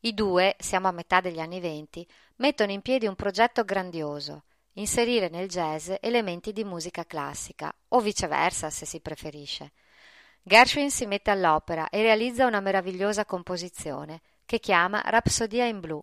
I 0.00 0.14
due, 0.14 0.56
siamo 0.58 0.88
a 0.88 0.92
metà 0.92 1.20
degli 1.20 1.38
anni 1.38 1.60
venti, 1.60 2.06
mettono 2.36 2.72
in 2.72 2.82
piedi 2.82 3.06
un 3.06 3.14
progetto 3.14 3.64
grandioso, 3.64 4.44
inserire 4.74 5.28
nel 5.28 5.48
jazz 5.48 5.92
elementi 6.00 6.52
di 6.52 6.64
musica 6.64 7.04
classica, 7.04 7.72
o 7.88 8.00
viceversa 8.00 8.70
se 8.70 8.86
si 8.86 9.00
preferisce. 9.00 9.72
Gershwin 10.42 10.90
si 10.90 11.06
mette 11.06 11.30
all'opera 11.30 11.88
e 11.88 12.02
realizza 12.02 12.46
una 12.46 12.58
meravigliosa 12.60 13.24
composizione 13.24 14.20
che 14.44 14.58
chiama 14.58 15.00
Rapsodia 15.04 15.66
in 15.66 15.78
blu, 15.78 16.02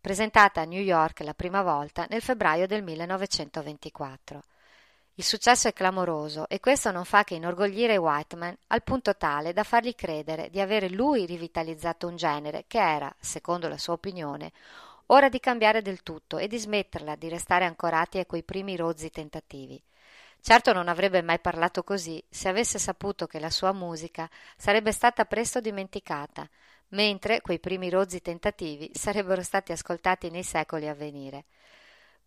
presentata 0.00 0.60
a 0.60 0.64
New 0.64 0.80
York 0.80 1.20
la 1.20 1.34
prima 1.34 1.62
volta 1.62 2.06
nel 2.08 2.22
febbraio 2.22 2.66
del 2.68 2.84
1924. 2.84 4.42
Il 5.20 5.26
successo 5.26 5.68
è 5.68 5.74
clamoroso 5.74 6.48
e 6.48 6.60
questo 6.60 6.90
non 6.90 7.04
fa 7.04 7.24
che 7.24 7.34
inorgoglire 7.34 7.98
Whiteman 7.98 8.56
al 8.68 8.82
punto 8.82 9.18
tale 9.18 9.52
da 9.52 9.64
fargli 9.64 9.94
credere 9.94 10.48
di 10.48 10.62
avere 10.62 10.88
lui 10.88 11.26
rivitalizzato 11.26 12.06
un 12.06 12.16
genere 12.16 12.64
che 12.66 12.80
era, 12.80 13.14
secondo 13.20 13.68
la 13.68 13.76
sua 13.76 13.92
opinione, 13.92 14.50
ora 15.08 15.28
di 15.28 15.38
cambiare 15.38 15.82
del 15.82 16.02
tutto 16.02 16.38
e 16.38 16.48
di 16.48 16.58
smetterla 16.58 17.16
di 17.16 17.28
restare 17.28 17.66
ancorati 17.66 18.18
a 18.18 18.24
quei 18.24 18.42
primi 18.42 18.76
rozzi 18.76 19.10
tentativi. 19.10 19.78
Certo 20.40 20.72
non 20.72 20.88
avrebbe 20.88 21.20
mai 21.20 21.38
parlato 21.38 21.84
così 21.84 22.24
se 22.26 22.48
avesse 22.48 22.78
saputo 22.78 23.26
che 23.26 23.40
la 23.40 23.50
sua 23.50 23.72
musica 23.72 24.26
sarebbe 24.56 24.90
stata 24.90 25.26
presto 25.26 25.60
dimenticata, 25.60 26.48
mentre 26.92 27.42
quei 27.42 27.58
primi 27.58 27.90
rozzi 27.90 28.22
tentativi 28.22 28.90
sarebbero 28.94 29.42
stati 29.42 29.70
ascoltati 29.70 30.30
nei 30.30 30.44
secoli 30.44 30.88
a 30.88 30.94
venire. 30.94 31.44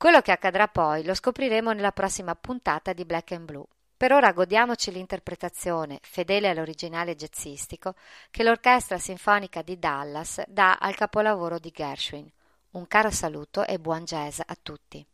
Quello 0.04 0.20
che 0.20 0.34
accadrà 0.34 0.68
poi 0.68 1.06
lo 1.06 1.14
scopriremo 1.14 1.72
nella 1.72 1.94
prossima 1.94 2.36
puntata 2.36 2.92
di 2.92 3.06
Black 3.06 3.32
and 3.32 3.46
Blue. 3.46 3.64
Per 3.96 4.12
ora 4.12 4.34
godiamoci 4.34 4.92
l'interpretazione, 4.92 6.00
fedele 6.02 6.50
all'originale 6.50 7.16
jazzistico, 7.16 7.96
che 8.30 8.44
l'Orchestra 8.44 8.98
Sinfonica 8.98 9.62
di 9.62 9.80
Dallas 9.80 10.44
dà 10.46 10.76
al 10.76 10.96
capolavoro 10.96 11.58
di 11.58 11.72
Gershwin. 11.74 12.30
Un 12.72 12.86
caro 12.86 13.12
saluto 13.12 13.66
e 13.66 13.80
buon 13.80 14.04
jazz 14.04 14.42
a 14.46 14.58
tutti. 14.62 15.08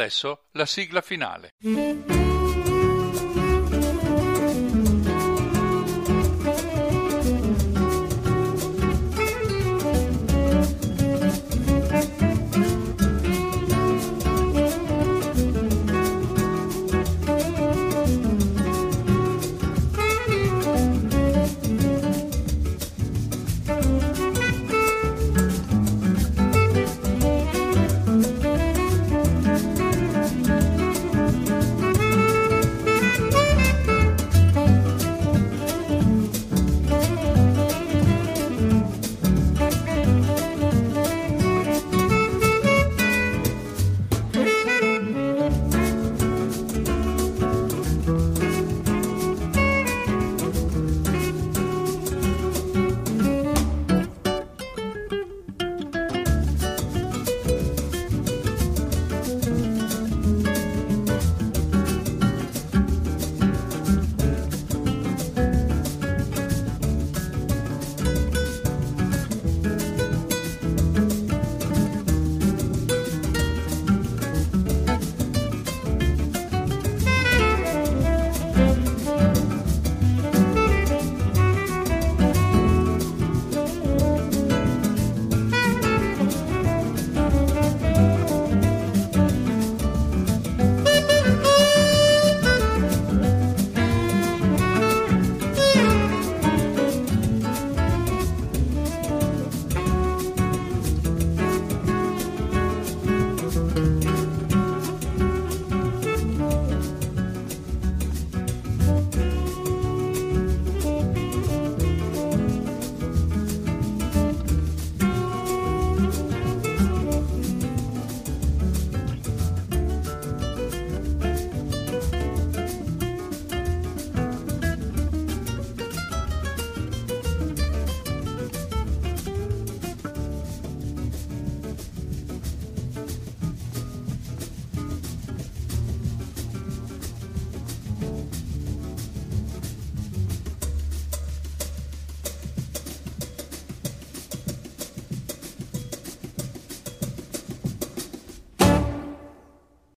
Adesso 0.00 0.46
la 0.52 0.66
sigla 0.66 1.02
finale. 1.02 1.52